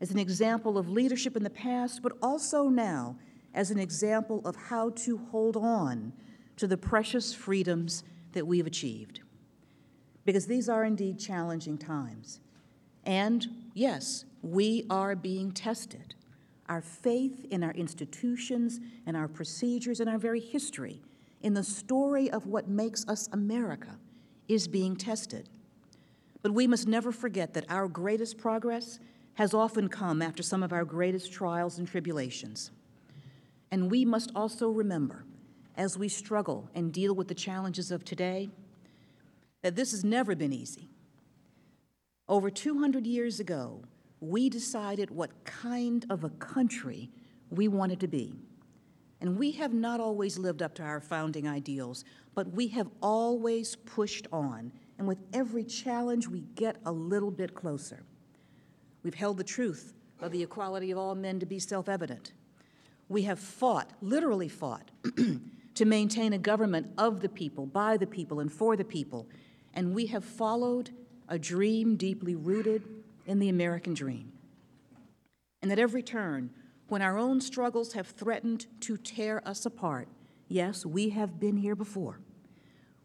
as 0.00 0.12
an 0.12 0.18
example 0.18 0.78
of 0.78 0.88
leadership 0.88 1.36
in 1.36 1.42
the 1.42 1.50
past, 1.50 2.02
but 2.02 2.12
also 2.22 2.68
now 2.68 3.16
as 3.52 3.72
an 3.72 3.80
example 3.80 4.42
of 4.44 4.54
how 4.54 4.90
to 4.90 5.18
hold 5.32 5.56
on 5.56 6.12
to 6.56 6.68
the 6.68 6.76
precious 6.76 7.34
freedoms 7.34 8.04
that 8.32 8.46
we've 8.46 8.66
achieved. 8.66 9.20
Because 10.24 10.46
these 10.46 10.68
are 10.68 10.84
indeed 10.84 11.18
challenging 11.18 11.76
times. 11.76 12.40
And 13.04 13.44
yes, 13.74 14.24
we 14.42 14.86
are 14.88 15.16
being 15.16 15.50
tested. 15.50 16.14
Our 16.68 16.82
faith 16.82 17.44
in 17.50 17.64
our 17.64 17.72
institutions 17.72 18.78
and 19.04 19.16
our 19.16 19.28
procedures 19.28 19.98
and 19.98 20.08
our 20.08 20.18
very 20.18 20.40
history 20.40 21.00
in 21.42 21.54
the 21.54 21.64
story 21.64 22.30
of 22.30 22.46
what 22.46 22.68
makes 22.68 23.06
us 23.08 23.28
America 23.32 23.98
is 24.48 24.68
being 24.68 24.96
tested. 24.96 25.48
But 26.42 26.52
we 26.52 26.66
must 26.66 26.86
never 26.86 27.12
forget 27.12 27.54
that 27.54 27.70
our 27.70 27.88
greatest 27.88 28.38
progress 28.38 28.98
has 29.34 29.52
often 29.52 29.88
come 29.88 30.22
after 30.22 30.42
some 30.42 30.62
of 30.62 30.72
our 30.72 30.84
greatest 30.84 31.32
trials 31.32 31.78
and 31.78 31.86
tribulations. 31.86 32.70
And 33.70 33.90
we 33.90 34.04
must 34.04 34.30
also 34.34 34.70
remember, 34.70 35.24
as 35.76 35.98
we 35.98 36.08
struggle 36.08 36.70
and 36.74 36.92
deal 36.92 37.14
with 37.14 37.28
the 37.28 37.34
challenges 37.34 37.90
of 37.90 38.04
today, 38.04 38.48
that 39.62 39.76
this 39.76 39.90
has 39.90 40.04
never 40.04 40.34
been 40.34 40.52
easy. 40.52 40.88
Over 42.28 42.50
200 42.50 43.06
years 43.06 43.40
ago, 43.40 43.82
we 44.20 44.48
decided 44.48 45.10
what 45.10 45.44
kind 45.44 46.06
of 46.08 46.24
a 46.24 46.30
country 46.30 47.10
we 47.50 47.68
wanted 47.68 48.00
to 48.00 48.08
be. 48.08 48.34
And 49.20 49.38
we 49.38 49.52
have 49.52 49.72
not 49.72 50.00
always 50.00 50.38
lived 50.38 50.62
up 50.62 50.74
to 50.74 50.82
our 50.82 51.00
founding 51.00 51.48
ideals, 51.48 52.04
but 52.34 52.52
we 52.52 52.68
have 52.68 52.88
always 53.00 53.76
pushed 53.76 54.26
on. 54.32 54.72
And 54.98 55.08
with 55.08 55.18
every 55.32 55.64
challenge, 55.64 56.28
we 56.28 56.40
get 56.54 56.76
a 56.84 56.92
little 56.92 57.30
bit 57.30 57.54
closer. 57.54 58.02
We've 59.02 59.14
held 59.14 59.38
the 59.38 59.44
truth 59.44 59.94
of 60.20 60.32
the 60.32 60.42
equality 60.42 60.90
of 60.90 60.98
all 60.98 61.14
men 61.14 61.40
to 61.40 61.46
be 61.46 61.58
self 61.58 61.88
evident. 61.88 62.32
We 63.08 63.22
have 63.22 63.38
fought, 63.38 63.90
literally 64.00 64.48
fought, 64.48 64.90
to 65.74 65.84
maintain 65.84 66.32
a 66.32 66.38
government 66.38 66.88
of 66.98 67.20
the 67.20 67.28
people, 67.28 67.66
by 67.66 67.96
the 67.96 68.06
people, 68.06 68.40
and 68.40 68.52
for 68.52 68.76
the 68.76 68.84
people. 68.84 69.28
And 69.74 69.94
we 69.94 70.06
have 70.06 70.24
followed 70.24 70.90
a 71.28 71.38
dream 71.38 71.96
deeply 71.96 72.34
rooted 72.34 72.82
in 73.26 73.38
the 73.38 73.48
American 73.48 73.94
dream. 73.94 74.32
And 75.62 75.70
at 75.70 75.78
every 75.78 76.02
turn, 76.02 76.50
when 76.88 77.02
our 77.02 77.18
own 77.18 77.40
struggles 77.40 77.92
have 77.94 78.06
threatened 78.06 78.66
to 78.80 78.96
tear 78.96 79.46
us 79.46 79.66
apart, 79.66 80.08
yes, 80.48 80.86
we 80.86 81.10
have 81.10 81.40
been 81.40 81.56
here 81.56 81.74
before. 81.74 82.20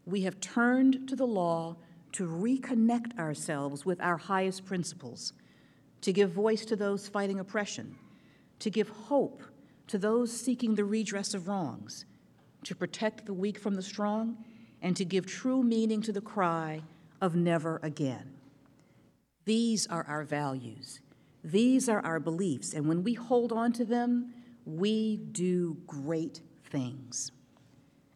We 0.04 0.22
have 0.22 0.40
turned 0.40 1.08
to 1.08 1.16
the 1.16 1.26
law 1.26 1.76
to 2.12 2.26
reconnect 2.26 3.18
ourselves 3.18 3.84
with 3.84 4.00
our 4.00 4.16
highest 4.16 4.64
principles, 4.64 5.32
to 6.02 6.12
give 6.12 6.30
voice 6.30 6.64
to 6.66 6.76
those 6.76 7.08
fighting 7.08 7.40
oppression, 7.40 7.96
to 8.58 8.70
give 8.70 8.88
hope 8.88 9.42
to 9.88 9.98
those 9.98 10.32
seeking 10.32 10.74
the 10.74 10.84
redress 10.84 11.34
of 11.34 11.48
wrongs, 11.48 12.04
to 12.64 12.74
protect 12.74 13.26
the 13.26 13.34
weak 13.34 13.58
from 13.58 13.74
the 13.74 13.82
strong, 13.82 14.36
and 14.80 14.96
to 14.96 15.04
give 15.04 15.26
true 15.26 15.62
meaning 15.62 16.02
to 16.02 16.12
the 16.12 16.20
cry 16.20 16.82
of 17.20 17.34
never 17.34 17.80
again. 17.82 18.34
These 19.44 19.86
are 19.86 20.04
our 20.06 20.24
values. 20.24 21.00
These 21.44 21.88
are 21.88 22.00
our 22.04 22.20
beliefs, 22.20 22.72
and 22.72 22.86
when 22.86 23.02
we 23.02 23.14
hold 23.14 23.52
on 23.52 23.72
to 23.72 23.84
them, 23.84 24.32
we 24.64 25.16
do 25.16 25.76
great 25.86 26.40
things. 26.64 27.32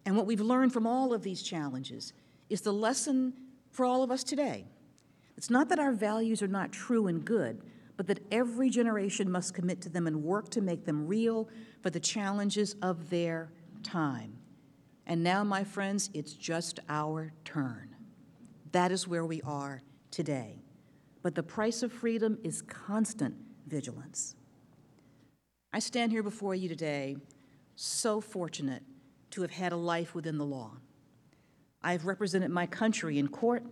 And 0.05 0.17
what 0.17 0.27
we've 0.27 0.41
learned 0.41 0.73
from 0.73 0.87
all 0.87 1.13
of 1.13 1.23
these 1.23 1.43
challenges 1.43 2.13
is 2.49 2.61
the 2.61 2.73
lesson 2.73 3.33
for 3.71 3.85
all 3.85 4.05
of 4.05 4.11
us 4.13 4.23
today. 4.23 4.67
It's 5.37 5.51
not 5.51 5.69
that 5.71 5.81
our 5.81 5.93
values 5.93 6.41
are 6.43 6.49
not 6.49 6.73
true 6.73 7.09
and 7.09 7.25
good, 7.25 7.63
but 7.97 8.07
that 8.07 8.21
every 8.31 8.71
generation 8.71 9.31
must 9.31 9.55
commit 9.55 9.81
to 9.83 9.89
them 9.89 10.07
and 10.07 10.23
work 10.23 10.51
to 10.51 10.61
make 10.61 10.85
them 10.85 11.07
real 11.07 11.49
for 11.83 11.91
the 11.91 12.01
challenges 12.01 12.77
of 12.83 13.11
their 13.11 13.51
time. 13.83 14.39
And 15.07 15.23
now, 15.23 15.43
my 15.43 15.65
friends, 15.65 16.11
it's 16.15 16.33
just 16.33 16.79
our 16.89 17.33
turn. 17.45 17.95
That 18.73 18.93
is 18.93 19.09
where 19.09 19.25
we 19.25 19.43
are 19.43 19.83
today 20.11 20.63
but 21.27 21.35
the 21.35 21.43
price 21.43 21.83
of 21.83 21.91
freedom 21.91 22.39
is 22.45 22.63
constant 22.63 23.35
vigilance. 23.67 24.37
I 25.73 25.81
stand 25.81 26.13
here 26.13 26.23
before 26.23 26.55
you 26.55 26.69
today 26.69 27.17
so 27.75 28.21
fortunate 28.21 28.85
to 29.33 29.43
have 29.43 29.51
had 29.51 29.73
a 29.73 29.77
life 29.77 30.15
within 30.15 30.39
the 30.39 30.45
law. 30.45 30.75
I've 31.83 32.07
represented 32.07 32.53
my 32.53 32.65
country 32.65 33.19
in 33.19 33.27
court 33.27 33.65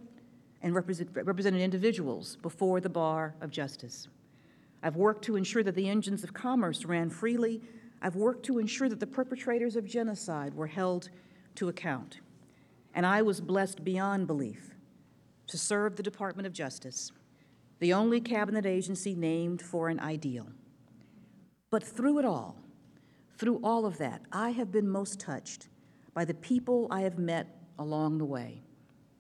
and 0.63 0.75
represent, 0.75 1.11
represented 1.15 1.61
individuals 1.61 2.35
before 2.43 2.81
the 2.81 2.89
bar 2.89 3.37
of 3.41 3.53
justice. 3.53 4.09
I've 4.83 4.97
worked 4.97 5.25
to 5.27 5.37
ensure 5.37 5.63
that 5.63 5.77
the 5.77 5.89
engines 5.89 6.25
of 6.25 6.35
commerce 6.35 6.85
ran 6.85 7.09
freely. 7.09 7.63
I've 8.03 8.17
worked 8.17 8.45
to 8.47 8.59
ensure 8.59 8.89
that 8.89 8.99
the 8.99 9.07
perpetrators 9.07 9.77
of 9.77 9.87
genocide 9.87 10.55
were 10.55 10.67
held 10.67 11.09
to 11.55 11.69
account. 11.69 12.19
And 12.97 13.07
I 13.07 13.23
was 13.23 13.41
blessed 13.41 13.85
beyond 13.85 14.27
belief 14.27 14.75
to 15.47 15.57
serve 15.57 15.95
the 15.95 16.03
Department 16.03 16.49
of 16.49 16.53
Justice 16.53 17.13
the 17.85 17.93
only 17.93 18.19
cabinet 18.19 18.65
agency 18.65 19.15
named 19.15 19.61
for 19.61 19.91
an 19.91 20.01
ideal. 20.01 20.47
But 21.69 21.83
through 21.83 22.19
it 22.19 22.25
all, 22.25 22.57
through 23.37 23.61
all 23.63 23.85
of 23.85 23.99
that, 23.99 24.23
I 24.33 24.53
have 24.53 24.73
been 24.73 24.89
most 24.89 25.21
touched 25.21 25.69
by 26.15 26.25
the 26.25 26.33
people 26.33 26.89
I 26.91 27.03
have 27.03 27.19
met 27.19 27.47
along 27.79 28.17
the 28.17 28.25
way, 28.25 28.63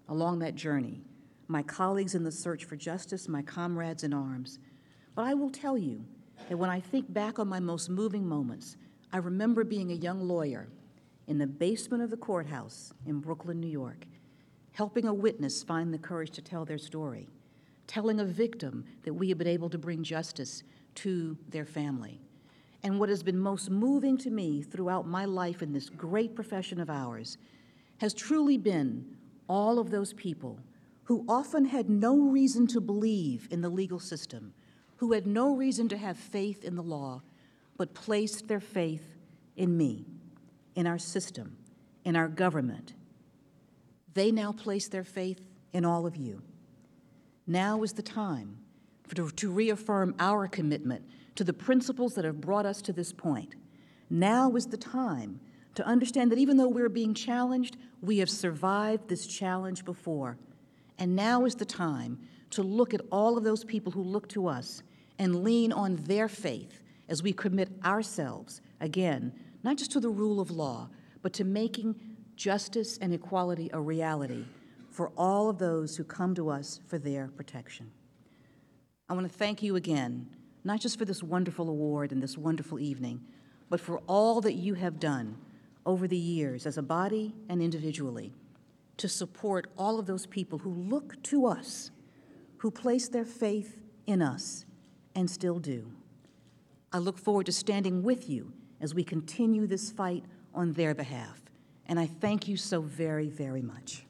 along 0.08 0.38
that 0.38 0.54
journey, 0.54 1.02
my 1.46 1.62
colleagues 1.62 2.14
in 2.14 2.24
the 2.24 2.32
search 2.32 2.64
for 2.64 2.74
justice, 2.74 3.28
my 3.28 3.42
comrades 3.42 4.02
in 4.02 4.14
arms. 4.14 4.58
But 5.14 5.26
I 5.26 5.34
will 5.34 5.50
tell 5.50 5.76
you 5.76 6.02
that 6.48 6.56
when 6.56 6.70
I 6.70 6.80
think 6.80 7.12
back 7.12 7.38
on 7.38 7.48
my 7.48 7.60
most 7.60 7.90
moving 7.90 8.26
moments, 8.26 8.78
I 9.12 9.18
remember 9.18 9.64
being 9.64 9.92
a 9.92 9.96
young 9.96 10.22
lawyer 10.26 10.68
in 11.26 11.36
the 11.36 11.46
basement 11.46 12.02
of 12.02 12.08
the 12.08 12.16
courthouse 12.16 12.94
in 13.04 13.20
Brooklyn, 13.20 13.60
New 13.60 13.68
York, 13.68 14.06
helping 14.72 15.06
a 15.06 15.12
witness 15.12 15.62
find 15.62 15.92
the 15.92 15.98
courage 15.98 16.30
to 16.30 16.40
tell 16.40 16.64
their 16.64 16.78
story 16.78 17.28
telling 17.86 18.20
a 18.20 18.24
victim 18.24 18.84
that 19.02 19.14
we 19.14 19.28
have 19.28 19.38
been 19.38 19.46
able 19.46 19.70
to 19.70 19.78
bring 19.78 20.02
justice 20.02 20.62
to 20.96 21.36
their 21.48 21.66
family. 21.66 22.20
And 22.82 23.00
what 23.00 23.08
has 23.08 23.22
been 23.22 23.38
most 23.38 23.70
moving 23.70 24.18
to 24.18 24.30
me 24.30 24.62
throughout 24.62 25.06
my 25.06 25.24
life 25.24 25.62
in 25.62 25.72
this 25.72 25.88
great 25.88 26.34
profession 26.34 26.80
of 26.80 26.90
ours 26.90 27.38
has 27.98 28.12
truly 28.12 28.58
been 28.58 29.16
all 29.48 29.78
of 29.78 29.90
those 29.90 30.12
people 30.12 30.58
who 31.04 31.24
often 31.28 31.66
had 31.66 31.88
no 31.88 32.18
reason 32.18 32.66
to 32.66 32.80
believe 32.80 33.48
in 33.50 33.60
the 33.60 33.68
legal 33.68 33.98
system, 33.98 34.52
who 34.96 35.12
had 35.12 35.26
no 35.26 35.54
reason 35.54 35.88
to 35.88 35.96
have 35.96 36.16
faith 36.16 36.64
in 36.64 36.76
the 36.76 36.82
law, 36.82 37.22
but 37.76 37.94
placed 37.94 38.48
their 38.48 38.60
faith 38.60 39.16
in 39.56 39.76
me, 39.76 40.06
in 40.74 40.86
our 40.86 40.98
system, 40.98 41.56
in 42.04 42.16
our 42.16 42.28
government. 42.28 42.94
They 44.14 44.30
now 44.30 44.52
place 44.52 44.88
their 44.88 45.04
faith 45.04 45.40
in 45.72 45.84
all 45.84 46.06
of 46.06 46.16
you. 46.16 46.42
Now 47.46 47.82
is 47.82 47.92
the 47.92 48.02
time 48.02 48.58
to, 49.14 49.30
to 49.30 49.50
reaffirm 49.50 50.14
our 50.18 50.48
commitment 50.48 51.04
to 51.34 51.44
the 51.44 51.52
principles 51.52 52.14
that 52.14 52.24
have 52.24 52.40
brought 52.40 52.66
us 52.66 52.80
to 52.82 52.92
this 52.92 53.12
point. 53.12 53.54
Now 54.08 54.54
is 54.56 54.66
the 54.66 54.76
time 54.76 55.40
to 55.74 55.86
understand 55.86 56.30
that 56.32 56.38
even 56.38 56.56
though 56.56 56.68
we're 56.68 56.88
being 56.88 57.14
challenged, 57.14 57.76
we 58.00 58.18
have 58.18 58.30
survived 58.30 59.08
this 59.08 59.26
challenge 59.26 59.84
before. 59.84 60.38
And 60.98 61.16
now 61.16 61.44
is 61.44 61.56
the 61.56 61.64
time 61.64 62.18
to 62.50 62.62
look 62.62 62.94
at 62.94 63.00
all 63.10 63.36
of 63.36 63.44
those 63.44 63.64
people 63.64 63.92
who 63.92 64.02
look 64.02 64.28
to 64.28 64.46
us 64.46 64.82
and 65.18 65.42
lean 65.42 65.72
on 65.72 65.96
their 65.96 66.28
faith 66.28 66.82
as 67.08 67.22
we 67.22 67.32
commit 67.32 67.68
ourselves, 67.84 68.60
again, 68.80 69.32
not 69.62 69.76
just 69.76 69.90
to 69.92 70.00
the 70.00 70.08
rule 70.08 70.40
of 70.40 70.50
law, 70.50 70.88
but 71.20 71.32
to 71.34 71.44
making 71.44 71.94
justice 72.36 72.96
and 72.98 73.12
equality 73.12 73.70
a 73.72 73.80
reality 73.80 74.44
for 74.94 75.10
all 75.16 75.50
of 75.50 75.58
those 75.58 75.96
who 75.96 76.04
come 76.04 76.36
to 76.36 76.48
us 76.48 76.78
for 76.86 76.98
their 76.98 77.26
protection. 77.26 77.90
I 79.08 79.14
want 79.14 79.26
to 79.26 79.38
thank 79.38 79.60
you 79.60 79.74
again, 79.74 80.28
not 80.62 80.78
just 80.78 81.00
for 81.00 81.04
this 81.04 81.20
wonderful 81.20 81.68
award 81.68 82.12
and 82.12 82.22
this 82.22 82.38
wonderful 82.38 82.78
evening, 82.78 83.20
but 83.68 83.80
for 83.80 83.98
all 84.06 84.40
that 84.42 84.52
you 84.52 84.74
have 84.74 85.00
done 85.00 85.36
over 85.84 86.06
the 86.06 86.16
years 86.16 86.64
as 86.64 86.78
a 86.78 86.82
body 86.82 87.34
and 87.48 87.60
individually 87.60 88.32
to 88.98 89.08
support 89.08 89.66
all 89.76 89.98
of 89.98 90.06
those 90.06 90.26
people 90.26 90.60
who 90.60 90.72
look 90.72 91.20
to 91.24 91.44
us, 91.44 91.90
who 92.58 92.70
place 92.70 93.08
their 93.08 93.24
faith 93.24 93.80
in 94.06 94.22
us, 94.22 94.64
and 95.16 95.28
still 95.28 95.58
do. 95.58 95.90
I 96.92 96.98
look 96.98 97.18
forward 97.18 97.46
to 97.46 97.52
standing 97.52 98.04
with 98.04 98.30
you 98.30 98.52
as 98.80 98.94
we 98.94 99.02
continue 99.02 99.66
this 99.66 99.90
fight 99.90 100.24
on 100.54 100.72
their 100.74 100.94
behalf. 100.94 101.40
And 101.86 101.98
I 101.98 102.06
thank 102.06 102.46
you 102.46 102.56
so 102.56 102.80
very, 102.80 103.28
very 103.28 103.60
much. 103.60 104.06